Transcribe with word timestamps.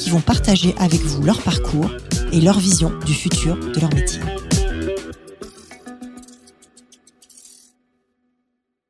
qui 0.00 0.08
vont 0.08 0.20
partager 0.20 0.74
avec 0.78 1.00
vous 1.02 1.22
leur 1.22 1.42
parcours 1.42 1.90
et 2.32 2.40
leur 2.40 2.58
vision 2.58 2.90
du 3.04 3.12
futur 3.12 3.56
de 3.56 3.78
leur 3.78 3.92
métier. 3.92 4.20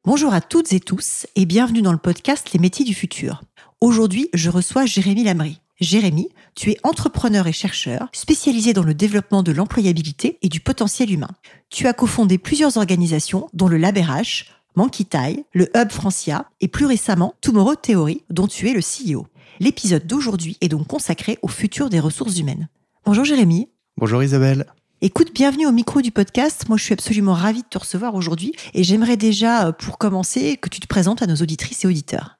Bonjour 0.05 0.33
à 0.33 0.41
toutes 0.41 0.73
et 0.73 0.79
tous 0.79 1.27
et 1.35 1.47
bienvenue 1.47 1.83
dans 1.83 1.93
le 1.93 1.99
podcast 1.99 2.53
Les 2.53 2.61
métiers 2.61 2.85
du 2.85 2.95
futur. 2.95 3.43
Aujourd'hui, 3.81 4.31
je 4.35 4.51
reçois 4.51 4.87
Jérémy 4.87 5.25
Lamry. 5.25 5.61
Jérémy, 5.81 6.29
tu 6.55 6.71
es 6.71 6.77
entrepreneur 6.85 7.47
et 7.47 7.53
chercheur 7.53 8.09
spécialisé 8.13 8.73
dans 8.73 8.85
le 8.85 8.95
développement 8.95 9.43
de 9.43 9.51
l'employabilité 9.51 10.39
et 10.43 10.49
du 10.49 10.61
potentiel 10.61 11.11
humain. 11.11 11.31
Tu 11.71 11.89
as 11.89 11.93
cofondé 11.93 12.39
plusieurs 12.39 12.77
organisations 12.77 13.49
dont 13.53 13.67
le 13.67 13.79
LabRH, 13.79 14.47
Monkey 14.77 15.07
le 15.53 15.69
Hub 15.77 15.91
Francia 15.91 16.47
et 16.61 16.69
plus 16.69 16.87
récemment 16.87 17.35
Tomorrow 17.41 17.75
Theory 17.75 18.23
dont 18.31 18.47
tu 18.47 18.69
es 18.69 18.73
le 18.73 18.81
CEO. 18.81 19.27
L'épisode 19.63 20.07
d'aujourd'hui 20.07 20.57
est 20.63 20.69
donc 20.69 20.87
consacré 20.87 21.39
au 21.43 21.49
futur 21.49 21.91
des 21.91 22.01
ressources 22.01 22.39
humaines. 22.39 22.69
Bonjour 23.05 23.27
Jérémy. 23.27 23.69
Bonjour 23.99 24.23
Isabelle. 24.23 24.65
Écoute, 25.03 25.35
bienvenue 25.35 25.67
au 25.67 25.71
micro 25.71 26.01
du 26.01 26.11
podcast. 26.11 26.65
Moi, 26.71 26.79
je 26.79 26.85
suis 26.85 26.95
absolument 26.95 27.35
ravie 27.35 27.61
de 27.61 27.69
te 27.69 27.77
recevoir 27.77 28.15
aujourd'hui 28.15 28.55
et 28.73 28.85
j'aimerais 28.85 29.19
déjà, 29.19 29.67
euh, 29.67 29.73
pour 29.73 29.99
commencer, 29.99 30.57
que 30.57 30.71
tu 30.71 30.81
te 30.81 30.87
présentes 30.87 31.21
à 31.21 31.27
nos 31.27 31.35
auditrices 31.37 31.85
et 31.85 31.89
auditeurs. 31.89 32.39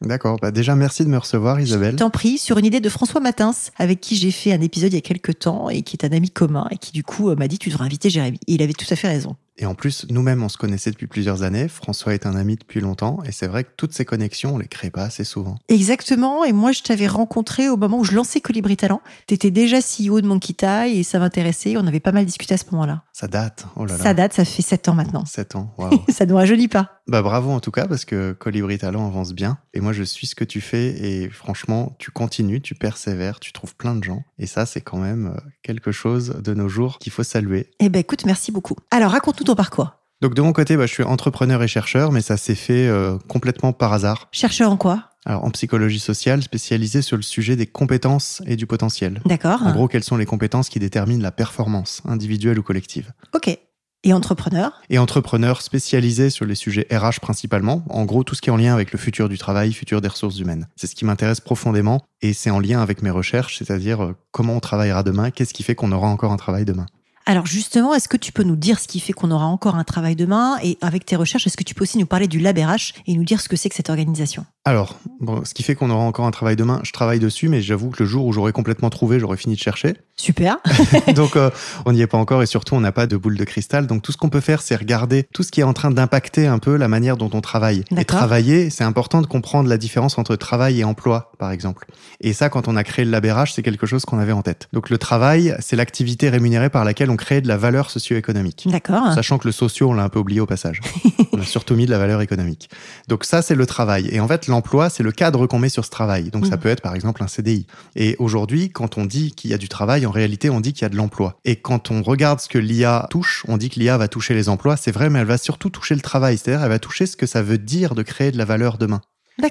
D'accord. 0.00 0.38
Bah 0.40 0.52
déjà, 0.52 0.76
merci 0.76 1.04
de 1.04 1.08
me 1.08 1.18
recevoir, 1.18 1.60
Isabelle. 1.60 1.96
T'en 1.96 2.10
prie, 2.10 2.38
sur 2.38 2.58
une 2.58 2.64
idée 2.64 2.80
de 2.80 2.88
François 2.88 3.20
Matins, 3.20 3.54
avec 3.76 4.00
qui 4.00 4.14
j'ai 4.14 4.30
fait 4.30 4.52
un 4.52 4.60
épisode 4.60 4.92
il 4.92 4.96
y 4.96 4.98
a 4.98 5.02
quelques 5.02 5.40
temps 5.40 5.68
et 5.68 5.82
qui 5.82 5.96
est 5.96 6.06
un 6.06 6.12
ami 6.12 6.30
commun 6.30 6.68
et 6.70 6.76
qui, 6.76 6.92
du 6.92 7.02
coup, 7.02 7.28
euh, 7.28 7.34
m'a 7.34 7.48
dit 7.48 7.58
tu 7.58 7.70
devrais 7.70 7.86
inviter 7.86 8.08
Jérémy. 8.08 8.38
Et 8.46 8.54
il 8.54 8.62
avait 8.62 8.72
tout 8.72 8.86
à 8.88 8.94
fait 8.94 9.08
raison. 9.08 9.34
Et 9.62 9.66
en 9.66 9.76
plus, 9.76 10.06
nous-mêmes, 10.10 10.42
on 10.42 10.48
se 10.48 10.56
connaissait 10.56 10.90
depuis 10.90 11.06
plusieurs 11.06 11.44
années. 11.44 11.68
François 11.68 12.14
est 12.14 12.26
un 12.26 12.34
ami 12.34 12.56
depuis 12.56 12.80
longtemps. 12.80 13.20
Et 13.24 13.30
c'est 13.30 13.46
vrai 13.46 13.62
que 13.62 13.70
toutes 13.76 13.92
ces 13.92 14.04
connexions, 14.04 14.56
on 14.56 14.58
les 14.58 14.66
crée 14.66 14.90
pas 14.90 15.04
assez 15.04 15.22
souvent. 15.22 15.56
Exactement. 15.68 16.44
Et 16.44 16.50
moi, 16.50 16.72
je 16.72 16.82
t'avais 16.82 17.06
rencontré 17.06 17.68
au 17.68 17.76
moment 17.76 18.00
où 18.00 18.04
je 18.04 18.10
lançais 18.10 18.40
Colibri 18.40 18.76
Talent. 18.76 19.00
Tu 19.28 19.34
étais 19.34 19.52
déjà 19.52 19.78
CEO 19.78 20.20
de 20.20 20.26
Monkey 20.26 20.54
Tai 20.54 20.92
et 20.92 21.04
ça 21.04 21.20
m'intéressait. 21.20 21.76
On 21.76 21.86
avait 21.86 22.00
pas 22.00 22.10
mal 22.10 22.26
discuté 22.26 22.54
à 22.54 22.56
ce 22.56 22.64
moment-là. 22.72 23.04
Ça 23.12 23.28
date. 23.28 23.66
Oh 23.76 23.84
là 23.84 23.96
là. 23.96 24.02
Ça 24.02 24.14
date, 24.14 24.32
ça 24.32 24.44
fait 24.44 24.62
sept 24.62 24.88
ans 24.88 24.94
maintenant. 24.94 25.24
Sept 25.26 25.54
ans. 25.54 25.72
Waouh. 25.78 26.02
ça 26.08 26.26
ne 26.26 26.32
rajeunit 26.32 26.66
pas. 26.66 26.98
Bah 27.08 27.20
bravo 27.20 27.50
en 27.50 27.58
tout 27.58 27.72
cas 27.72 27.86
parce 27.86 28.04
que 28.04 28.32
Colibri 28.32 28.78
Talent 28.78 29.06
avance 29.06 29.32
bien. 29.32 29.58
Et 29.74 29.80
moi, 29.80 29.92
je 29.92 30.02
suis 30.02 30.26
ce 30.26 30.34
que 30.34 30.44
tu 30.44 30.60
fais. 30.60 30.88
Et 30.88 31.28
franchement, 31.28 31.94
tu 32.00 32.10
continues, 32.10 32.60
tu 32.60 32.74
persévères, 32.74 33.38
tu 33.38 33.52
trouves 33.52 33.76
plein 33.76 33.94
de 33.94 34.02
gens. 34.02 34.24
Et 34.38 34.46
ça, 34.46 34.66
c'est 34.66 34.80
quand 34.80 34.98
même 34.98 35.34
euh, 35.36 35.40
quelque 35.62 35.92
chose 35.92 36.40
de 36.42 36.52
nos 36.52 36.68
jours 36.68 36.98
qu'il 36.98 37.12
faut 37.12 37.22
saluer. 37.22 37.70
Eh 37.78 37.88
ben 37.88 38.00
écoute, 38.00 38.24
merci 38.24 38.50
beaucoup. 38.50 38.74
Alors, 38.90 39.12
raconte-nous 39.12 39.51
ton 39.52 39.56
parcours. 39.56 39.92
Donc 40.22 40.34
de 40.34 40.42
mon 40.42 40.52
côté, 40.52 40.76
bah, 40.76 40.86
je 40.86 40.92
suis 40.92 41.02
entrepreneur 41.02 41.62
et 41.62 41.68
chercheur, 41.68 42.12
mais 42.12 42.20
ça 42.20 42.36
s'est 42.36 42.54
fait 42.54 42.86
euh, 42.86 43.18
complètement 43.28 43.72
par 43.72 43.92
hasard. 43.92 44.28
Chercheur 44.30 44.70
en 44.70 44.76
quoi? 44.76 45.10
Alors, 45.24 45.44
en 45.44 45.50
psychologie 45.50 46.00
sociale, 46.00 46.42
spécialisé 46.42 47.02
sur 47.02 47.16
le 47.16 47.22
sujet 47.22 47.54
des 47.54 47.66
compétences 47.66 48.42
et 48.46 48.56
du 48.56 48.66
potentiel. 48.66 49.20
D'accord. 49.26 49.62
En 49.62 49.72
gros, 49.72 49.88
quelles 49.88 50.04
sont 50.04 50.16
les 50.16 50.26
compétences 50.26 50.68
qui 50.68 50.78
déterminent 50.78 51.22
la 51.22 51.30
performance, 51.30 52.02
individuelle 52.04 52.58
ou 52.58 52.62
collective. 52.62 53.12
Ok. 53.34 53.56
Et 54.04 54.12
entrepreneur? 54.12 54.72
Et 54.90 54.98
entrepreneur 54.98 55.62
spécialisé 55.62 56.28
sur 56.28 56.44
les 56.44 56.56
sujets 56.56 56.88
RH 56.90 57.20
principalement. 57.20 57.84
En 57.88 58.04
gros, 58.04 58.24
tout 58.24 58.34
ce 58.34 58.40
qui 58.40 58.50
est 58.50 58.52
en 58.52 58.56
lien 58.56 58.74
avec 58.74 58.90
le 58.90 58.98
futur 58.98 59.28
du 59.28 59.38
travail, 59.38 59.72
futur 59.72 60.00
des 60.00 60.08
ressources 60.08 60.40
humaines. 60.40 60.66
C'est 60.74 60.88
ce 60.88 60.96
qui 60.96 61.04
m'intéresse 61.04 61.40
profondément 61.40 62.04
et 62.20 62.32
c'est 62.32 62.50
en 62.50 62.58
lien 62.58 62.82
avec 62.82 63.02
mes 63.02 63.10
recherches, 63.10 63.58
c'est-à-dire 63.58 64.02
euh, 64.02 64.16
comment 64.32 64.54
on 64.54 64.60
travaillera 64.60 65.04
demain, 65.04 65.30
qu'est-ce 65.30 65.54
qui 65.54 65.62
fait 65.62 65.76
qu'on 65.76 65.92
aura 65.92 66.08
encore 66.08 66.32
un 66.32 66.36
travail 66.36 66.64
demain. 66.64 66.86
Alors 67.24 67.46
justement, 67.46 67.94
est-ce 67.94 68.08
que 68.08 68.16
tu 68.16 68.32
peux 68.32 68.42
nous 68.42 68.56
dire 68.56 68.78
ce 68.78 68.88
qui 68.88 68.98
fait 68.98 69.12
qu'on 69.12 69.30
aura 69.30 69.46
encore 69.46 69.76
un 69.76 69.84
travail 69.84 70.16
demain? 70.16 70.58
Et 70.62 70.76
avec 70.80 71.06
tes 71.06 71.16
recherches, 71.16 71.46
est-ce 71.46 71.56
que 71.56 71.62
tu 71.62 71.74
peux 71.74 71.82
aussi 71.84 71.98
nous 71.98 72.06
parler 72.06 72.26
du 72.26 72.40
LabRH 72.40 72.94
et 73.06 73.14
nous 73.14 73.24
dire 73.24 73.40
ce 73.40 73.48
que 73.48 73.56
c'est 73.56 73.68
que 73.68 73.74
cette 73.74 73.90
organisation? 73.90 74.44
Alors, 74.64 74.98
ce 75.44 75.54
qui 75.54 75.62
fait 75.62 75.74
qu'on 75.74 75.90
aura 75.90 76.04
encore 76.04 76.26
un 76.26 76.30
travail 76.30 76.56
demain, 76.56 76.80
je 76.82 76.92
travaille 76.92 77.18
dessus, 77.18 77.48
mais 77.48 77.60
j'avoue 77.60 77.90
que 77.90 78.02
le 78.02 78.08
jour 78.08 78.26
où 78.26 78.32
j'aurai 78.32 78.52
complètement 78.52 78.90
trouvé, 78.90 79.18
j'aurai 79.18 79.36
fini 79.36 79.54
de 79.54 79.60
chercher. 79.60 79.94
Super. 80.16 80.58
donc 81.16 81.36
euh, 81.36 81.50
on 81.86 81.92
n'y 81.92 82.02
est 82.02 82.06
pas 82.06 82.18
encore 82.18 82.42
et 82.42 82.46
surtout 82.46 82.74
on 82.74 82.80
n'a 82.80 82.92
pas 82.92 83.06
de 83.06 83.16
boule 83.16 83.36
de 83.36 83.44
cristal. 83.44 83.86
Donc 83.86 84.02
tout 84.02 84.12
ce 84.12 84.16
qu'on 84.16 84.28
peut 84.28 84.40
faire, 84.40 84.62
c'est 84.62 84.76
regarder 84.76 85.24
tout 85.32 85.42
ce 85.42 85.50
qui 85.50 85.60
est 85.60 85.64
en 85.64 85.72
train 85.72 85.90
d'impacter 85.90 86.46
un 86.46 86.58
peu 86.58 86.76
la 86.76 86.86
manière 86.86 87.16
dont 87.16 87.30
on 87.32 87.40
travaille. 87.40 87.84
Et 87.96 88.04
travailler, 88.04 88.70
c'est 88.70 88.84
important 88.84 89.22
de 89.22 89.26
comprendre 89.26 89.68
la 89.68 89.78
différence 89.78 90.18
entre 90.18 90.36
travail 90.36 90.80
et 90.80 90.84
emploi, 90.84 91.32
par 91.38 91.50
exemple. 91.50 91.86
Et 92.20 92.34
ça, 92.34 92.50
quand 92.50 92.68
on 92.68 92.76
a 92.76 92.84
créé 92.84 93.04
le 93.04 93.10
LabRH, 93.10 93.52
c'est 93.54 93.62
quelque 93.62 93.86
chose 93.86 94.04
qu'on 94.04 94.18
avait 94.18 94.32
en 94.32 94.42
tête. 94.42 94.68
Donc 94.72 94.90
le 94.90 94.98
travail, 94.98 95.56
c'est 95.60 95.76
l'activité 95.76 96.28
rémunérée 96.28 96.70
par 96.70 96.84
laquelle 96.84 97.10
on 97.10 97.16
crée 97.16 97.40
de 97.40 97.48
la 97.48 97.56
valeur 97.56 97.90
socio-économique. 97.90 98.68
D'accord. 98.70 99.12
Sachant 99.14 99.38
que 99.38 99.48
le 99.48 99.52
socio, 99.52 99.90
on 99.90 99.94
l'a 99.94 100.04
un 100.04 100.08
peu 100.08 100.18
oublié 100.18 100.40
au 100.40 100.46
passage. 100.46 100.80
on 101.32 101.40
a 101.40 101.44
surtout 101.44 101.74
mis 101.74 101.86
de 101.86 101.90
la 101.90 101.98
valeur 101.98 102.20
économique. 102.20 102.68
Donc 103.08 103.24
ça, 103.24 103.42
c'est 103.42 103.54
le 103.54 103.66
travail. 103.66 104.08
Et 104.12 104.20
en 104.20 104.28
fait, 104.28 104.46
l'emploi, 104.46 104.90
c'est 104.90 105.02
le 105.02 105.12
cadre 105.12 105.46
qu'on 105.46 105.58
met 105.58 105.68
sur 105.68 105.84
ce 105.84 105.90
travail. 105.90 106.30
Donc 106.30 106.46
ça 106.46 106.56
mmh. 106.56 106.60
peut 106.60 106.68
être 106.68 106.82
par 106.82 106.94
exemple 106.94 107.22
un 107.22 107.28
CDI. 107.28 107.66
Et 107.96 108.14
aujourd'hui, 108.18 108.70
quand 108.70 108.98
on 108.98 109.04
dit 109.04 109.32
qu'il 109.32 109.50
y 109.50 109.54
a 109.54 109.58
du 109.58 109.68
travail, 109.68 110.01
en 110.06 110.10
réalité, 110.10 110.50
on 110.50 110.60
dit 110.60 110.72
qu'il 110.72 110.82
y 110.82 110.86
a 110.86 110.88
de 110.88 110.96
l'emploi. 110.96 111.38
Et 111.44 111.56
quand 111.56 111.90
on 111.90 112.02
regarde 112.02 112.40
ce 112.40 112.48
que 112.48 112.58
l'IA 112.58 113.06
touche, 113.10 113.44
on 113.48 113.56
dit 113.56 113.70
que 113.70 113.78
l'IA 113.78 113.98
va 113.98 114.08
toucher 114.08 114.34
les 114.34 114.48
emplois. 114.48 114.76
C'est 114.76 114.92
vrai, 114.92 115.10
mais 115.10 115.20
elle 115.20 115.26
va 115.26 115.38
surtout 115.38 115.70
toucher 115.70 115.94
le 115.94 116.00
travail. 116.00 116.38
C'est-à-dire, 116.38 116.62
elle 116.64 116.70
va 116.70 116.78
toucher 116.78 117.06
ce 117.06 117.16
que 117.16 117.26
ça 117.26 117.42
veut 117.42 117.58
dire 117.58 117.94
de 117.94 118.02
créer 118.02 118.32
de 118.32 118.38
la 118.38 118.44
valeur 118.44 118.78
demain. 118.78 119.00